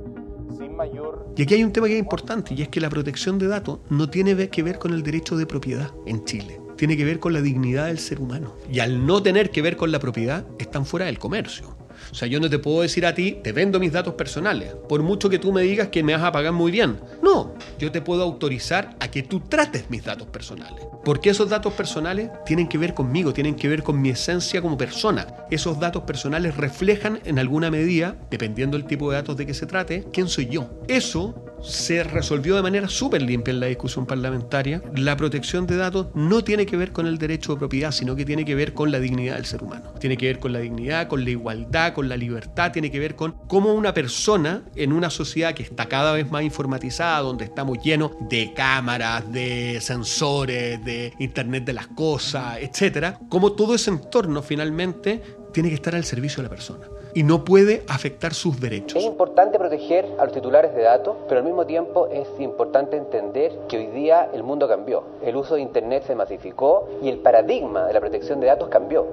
sin 0.56 0.76
mayor... 0.76 1.26
Y 1.36 1.42
aquí 1.42 1.54
hay 1.54 1.64
un 1.64 1.72
tema 1.72 1.86
que 1.86 1.94
es 1.94 1.98
importante, 1.98 2.54
y 2.54 2.62
es 2.62 2.68
que 2.68 2.80
la 2.80 2.88
protección 2.88 3.38
de 3.38 3.48
datos 3.48 3.80
no 3.90 4.08
tiene 4.10 4.48
que 4.48 4.62
ver 4.62 4.78
con 4.78 4.92
el 4.92 5.02
derecho 5.02 5.36
de 5.36 5.46
propiedad 5.46 5.90
en 6.06 6.24
Chile. 6.24 6.60
Tiene 6.76 6.96
que 6.96 7.04
ver 7.04 7.18
con 7.18 7.32
la 7.32 7.40
dignidad 7.40 7.86
del 7.86 7.98
ser 7.98 8.20
humano. 8.20 8.52
Y 8.70 8.80
al 8.80 9.04
no 9.04 9.22
tener 9.22 9.50
que 9.50 9.62
ver 9.62 9.76
con 9.76 9.90
la 9.90 9.98
propiedad, 9.98 10.44
están 10.58 10.84
fuera 10.84 11.06
del 11.06 11.18
comercio. 11.18 11.77
O 12.10 12.14
sea, 12.14 12.28
yo 12.28 12.40
no 12.40 12.48
te 12.48 12.58
puedo 12.58 12.82
decir 12.82 13.06
a 13.06 13.14
ti, 13.14 13.38
te 13.42 13.52
vendo 13.52 13.78
mis 13.80 13.92
datos 13.92 14.14
personales, 14.14 14.74
por 14.88 15.02
mucho 15.02 15.28
que 15.28 15.38
tú 15.38 15.52
me 15.52 15.62
digas 15.62 15.88
que 15.88 16.02
me 16.02 16.14
vas 16.14 16.22
a 16.22 16.32
pagar 16.32 16.52
muy 16.52 16.70
bien. 16.70 17.00
No, 17.22 17.54
yo 17.78 17.92
te 17.92 18.00
puedo 18.00 18.22
autorizar 18.22 18.96
a 19.00 19.10
que 19.10 19.22
tú 19.22 19.40
trates 19.40 19.90
mis 19.90 20.04
datos 20.04 20.28
personales. 20.28 20.84
Porque 21.04 21.30
esos 21.30 21.48
datos 21.48 21.72
personales 21.72 22.30
tienen 22.44 22.68
que 22.68 22.78
ver 22.78 22.94
conmigo, 22.94 23.32
tienen 23.32 23.54
que 23.54 23.68
ver 23.68 23.82
con 23.82 24.00
mi 24.00 24.10
esencia 24.10 24.60
como 24.60 24.76
persona. 24.76 25.26
Esos 25.50 25.78
datos 25.78 26.02
personales 26.02 26.56
reflejan 26.56 27.20
en 27.24 27.38
alguna 27.38 27.70
medida, 27.70 28.16
dependiendo 28.30 28.76
del 28.76 28.86
tipo 28.86 29.10
de 29.10 29.16
datos 29.16 29.36
de 29.36 29.46
que 29.46 29.54
se 29.54 29.66
trate, 29.66 30.06
quién 30.12 30.28
soy 30.28 30.48
yo. 30.48 30.70
Eso 30.88 31.44
se 31.62 32.04
resolvió 32.04 32.56
de 32.56 32.62
manera 32.62 32.88
súper 32.88 33.22
limpia 33.22 33.52
en 33.52 33.60
la 33.60 33.66
discusión 33.66 34.06
parlamentaria. 34.06 34.82
La 34.94 35.16
protección 35.16 35.66
de 35.66 35.76
datos 35.76 36.08
no 36.14 36.42
tiene 36.44 36.66
que 36.66 36.76
ver 36.76 36.92
con 36.92 37.06
el 37.06 37.18
derecho 37.18 37.52
de 37.52 37.58
propiedad, 37.58 37.90
sino 37.90 38.16
que 38.16 38.24
tiene 38.24 38.44
que 38.44 38.54
ver 38.54 38.74
con 38.74 38.90
la 38.90 39.00
dignidad 39.00 39.36
del 39.36 39.46
ser 39.46 39.62
humano. 39.62 39.92
Tiene 39.98 40.16
que 40.16 40.26
ver 40.26 40.38
con 40.38 40.52
la 40.52 40.60
dignidad, 40.60 41.08
con 41.08 41.24
la 41.24 41.30
igualdad, 41.30 41.92
con 41.92 42.08
la 42.08 42.16
libertad, 42.16 42.72
tiene 42.72 42.90
que 42.90 42.98
ver 42.98 43.14
con 43.14 43.32
cómo 43.46 43.72
una 43.74 43.94
persona 43.94 44.62
en 44.76 44.92
una 44.92 45.10
sociedad 45.10 45.54
que 45.54 45.62
está 45.62 45.86
cada 45.86 46.12
vez 46.12 46.30
más 46.30 46.42
informatizada, 46.42 47.20
donde 47.20 47.44
estamos 47.44 47.78
llenos 47.82 48.12
de 48.28 48.52
cámaras, 48.54 49.30
de 49.32 49.78
sensores, 49.80 50.84
de 50.84 51.12
Internet 51.18 51.64
de 51.64 51.72
las 51.72 51.88
cosas, 51.88 52.58
etcétera, 52.60 53.18
cómo 53.28 53.52
todo 53.52 53.74
ese 53.74 53.90
entorno 53.90 54.42
finalmente 54.42 55.22
tiene 55.52 55.68
que 55.68 55.74
estar 55.74 55.94
al 55.94 56.04
servicio 56.04 56.38
de 56.38 56.42
la 56.44 56.50
persona 56.50 56.86
y 57.18 57.24
no 57.24 57.44
puede 57.44 57.82
afectar 57.88 58.32
sus 58.32 58.60
derechos. 58.60 58.96
Es 58.96 59.04
importante 59.04 59.58
proteger 59.58 60.06
a 60.20 60.24
los 60.24 60.32
titulares 60.32 60.72
de 60.72 60.82
datos, 60.82 61.16
pero 61.26 61.40
al 61.40 61.44
mismo 61.44 61.66
tiempo 61.66 62.06
es 62.06 62.28
importante 62.38 62.96
entender 62.96 63.58
que 63.68 63.76
hoy 63.76 63.86
día 63.88 64.30
el 64.32 64.44
mundo 64.44 64.68
cambió. 64.68 65.02
El 65.24 65.34
uso 65.34 65.56
de 65.56 65.62
Internet 65.62 66.04
se 66.06 66.14
masificó 66.14 66.88
y 67.02 67.08
el 67.08 67.18
paradigma 67.18 67.86
de 67.88 67.94
la 67.94 67.98
protección 67.98 68.38
de 68.38 68.46
datos 68.46 68.68
cambió. 68.68 69.04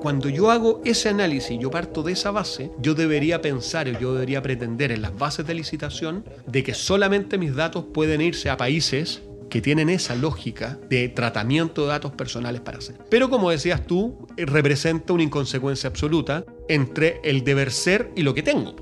Cuando 0.00 0.28
yo 0.28 0.52
hago 0.52 0.80
ese 0.84 1.08
análisis, 1.08 1.58
yo 1.58 1.72
parto 1.72 2.04
de 2.04 2.12
esa 2.12 2.30
base, 2.30 2.70
yo 2.78 2.94
debería 2.94 3.40
pensar, 3.40 3.88
yo 3.98 4.12
debería 4.12 4.40
pretender 4.42 4.92
en 4.92 5.02
las 5.02 5.18
bases 5.18 5.44
de 5.44 5.54
licitación 5.54 6.24
de 6.46 6.62
que 6.62 6.72
solamente 6.72 7.36
mis 7.36 7.56
datos 7.56 7.84
pueden 7.92 8.20
irse 8.20 8.48
a 8.48 8.56
países 8.56 9.22
que 9.50 9.60
tienen 9.60 9.90
esa 9.90 10.14
lógica 10.14 10.78
de 10.88 11.08
tratamiento 11.08 11.82
de 11.82 11.88
datos 11.88 12.12
personales 12.12 12.62
para 12.62 12.78
hacer. 12.78 12.96
Pero 13.10 13.28
como 13.28 13.50
decías 13.50 13.86
tú, 13.86 14.26
representa 14.36 15.12
una 15.12 15.24
inconsecuencia 15.24 15.88
absoluta 15.88 16.44
entre 16.68 17.20
el 17.24 17.44
deber 17.44 17.70
ser 17.72 18.10
y 18.16 18.22
lo 18.22 18.32
que 18.32 18.42
tengo. 18.42 18.74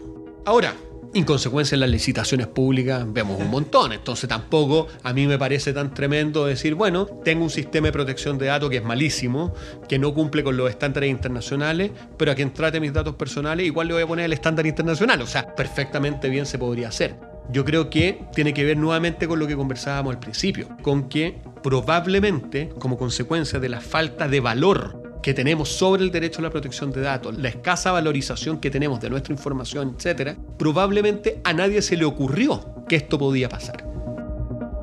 Ahora, 0.44 0.74
inconsecuencia 1.14 1.74
en 1.74 1.80
las 1.80 1.90
licitaciones 1.90 2.46
públicas 2.46 3.04
vemos 3.12 3.40
un 3.40 3.50
montón, 3.50 3.92
entonces 3.92 4.28
tampoco 4.28 4.88
a 5.02 5.12
mí 5.12 5.26
me 5.26 5.38
parece 5.38 5.72
tan 5.72 5.94
tremendo 5.94 6.46
decir, 6.46 6.74
bueno, 6.74 7.06
tengo 7.24 7.44
un 7.44 7.50
sistema 7.50 7.88
de 7.88 7.92
protección 7.92 8.38
de 8.38 8.46
datos 8.46 8.70
que 8.70 8.76
es 8.76 8.84
malísimo, 8.84 9.54
que 9.88 9.98
no 9.98 10.12
cumple 10.12 10.44
con 10.44 10.56
los 10.56 10.68
estándares 10.68 11.10
internacionales, 11.10 11.90
pero 12.16 12.32
a 12.32 12.34
quien 12.34 12.52
trate 12.52 12.80
mis 12.80 12.92
datos 12.92 13.14
personales 13.14 13.66
igual 13.66 13.88
le 13.88 13.94
voy 13.94 14.02
a 14.02 14.06
poner 14.06 14.26
el 14.26 14.32
estándar 14.32 14.66
internacional, 14.66 15.20
o 15.22 15.26
sea, 15.26 15.54
perfectamente 15.54 16.28
bien 16.28 16.46
se 16.46 16.58
podría 16.58 16.88
hacer. 16.88 17.27
Yo 17.50 17.64
creo 17.64 17.88
que 17.88 18.20
tiene 18.34 18.52
que 18.52 18.64
ver 18.64 18.76
nuevamente 18.76 19.26
con 19.26 19.38
lo 19.38 19.46
que 19.46 19.56
conversábamos 19.56 20.14
al 20.14 20.20
principio, 20.20 20.68
con 20.82 21.08
que 21.08 21.38
probablemente 21.62 22.70
como 22.78 22.98
consecuencia 22.98 23.58
de 23.58 23.68
la 23.68 23.80
falta 23.80 24.28
de 24.28 24.40
valor 24.40 25.20
que 25.22 25.34
tenemos 25.34 25.70
sobre 25.70 26.04
el 26.04 26.10
derecho 26.10 26.40
a 26.40 26.42
la 26.42 26.50
protección 26.50 26.92
de 26.92 27.00
datos, 27.00 27.36
la 27.36 27.48
escasa 27.48 27.90
valorización 27.90 28.60
que 28.60 28.70
tenemos 28.70 29.00
de 29.00 29.10
nuestra 29.10 29.32
información, 29.32 29.94
etcétera, 29.96 30.36
probablemente 30.58 31.40
a 31.44 31.52
nadie 31.52 31.82
se 31.82 31.96
le 31.96 32.04
ocurrió 32.04 32.84
que 32.88 32.96
esto 32.96 33.18
podía 33.18 33.48
pasar. 33.48 33.87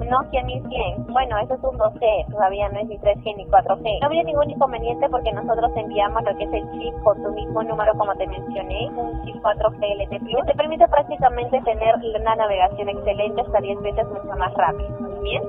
Nokia 0.09 0.43
1100, 0.43 1.07
bueno, 1.07 1.37
eso 1.39 1.53
es 1.55 1.63
un 1.63 1.77
2G, 1.77 2.31
todavía 2.31 2.69
no 2.69 2.79
es 2.79 2.87
ni 2.87 2.97
3G 2.97 3.35
ni 3.37 3.45
4G. 3.45 3.99
No 4.01 4.05
habría 4.05 4.23
ningún 4.23 4.49
inconveniente 4.49 5.09
porque 5.09 5.31
nosotros 5.31 5.71
enviamos 5.75 6.23
lo 6.23 6.35
que 6.37 6.43
es 6.43 6.53
el 6.53 6.71
chip 6.71 6.93
con 7.03 7.21
tu 7.23 7.31
mismo 7.31 7.63
número, 7.63 7.93
como 7.97 8.13
te 8.15 8.27
mencioné, 8.27 8.89
un 8.95 9.25
chip 9.25 9.35
4G 9.41 10.05
LT 10.05 10.19
Plus. 10.23 10.45
Te 10.45 10.55
permite 10.55 10.87
prácticamente 10.87 11.61
tener 11.61 11.95
una 11.95 12.35
navegación 12.35 12.89
excelente 12.89 13.41
hasta 13.41 13.61
10 13.61 13.81
veces 13.81 14.05
mucho 14.07 14.37
más 14.37 14.53
rápido. 14.53 14.89
Bien, 15.23 15.43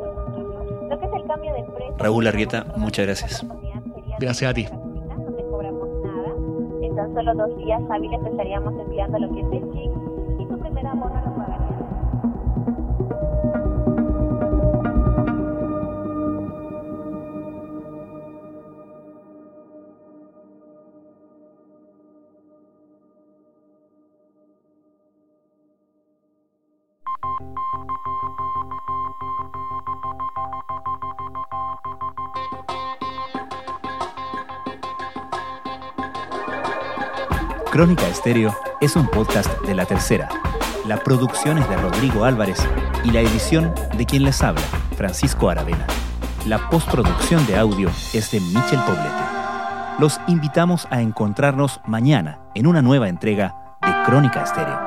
lo 0.88 0.99
que 0.99 1.07
es 1.07 1.12
el 1.12 1.27
cambio 1.27 1.53
de 1.55 1.62
precio. 1.64 1.95
Raúl 1.99 2.27
Arrieta, 2.27 2.64
muchas 2.77 3.07
gracias. 3.07 3.47
Gracias 4.19 4.51
a 4.51 4.55
ti. 4.55 4.64
No 4.64 5.33
te 5.33 5.42
cobramos 5.51 5.88
nada. 6.05 6.29
En 6.83 6.97
tan 6.97 7.14
solo 7.14 7.35
dos 7.35 7.57
días 7.59 7.83
hábiles 7.90 8.21
estaríamos 8.25 8.73
enviando 8.81 9.19
lo 9.19 9.29
que 9.35 9.40
es 9.40 9.53
el 9.53 9.73
chip 9.73 9.92
y 10.38 10.47
tu 10.47 10.59
primera 10.59 10.92
abono 10.92 11.36
Crónica 37.76 38.08
Estéreo 38.08 38.56
es 38.80 38.96
un 38.96 39.06
podcast 39.06 39.50
de 39.66 39.74
La 39.74 39.84
Tercera. 39.84 40.30
La 40.86 40.96
producción 40.96 41.58
es 41.58 41.68
de 41.68 41.76
Rodrigo 41.76 42.24
Álvarez 42.24 42.66
y 43.04 43.10
la 43.10 43.20
edición 43.20 43.74
de 43.98 44.06
quien 44.06 44.24
les 44.24 44.42
habla, 44.42 44.62
Francisco 44.96 45.50
Aravena. 45.50 45.86
La 46.46 46.70
postproducción 46.70 47.46
de 47.46 47.58
audio 47.58 47.90
es 48.14 48.30
de 48.30 48.40
Michel 48.40 48.80
Poblete. 48.86 49.24
Los 49.98 50.18
invitamos 50.26 50.88
a 50.88 51.02
encontrarnos 51.02 51.82
mañana 51.84 52.38
en 52.54 52.66
una 52.66 52.80
nueva 52.80 53.10
entrega 53.10 53.76
de 53.82 53.92
Crónica 54.06 54.44
Estéreo. 54.44 54.86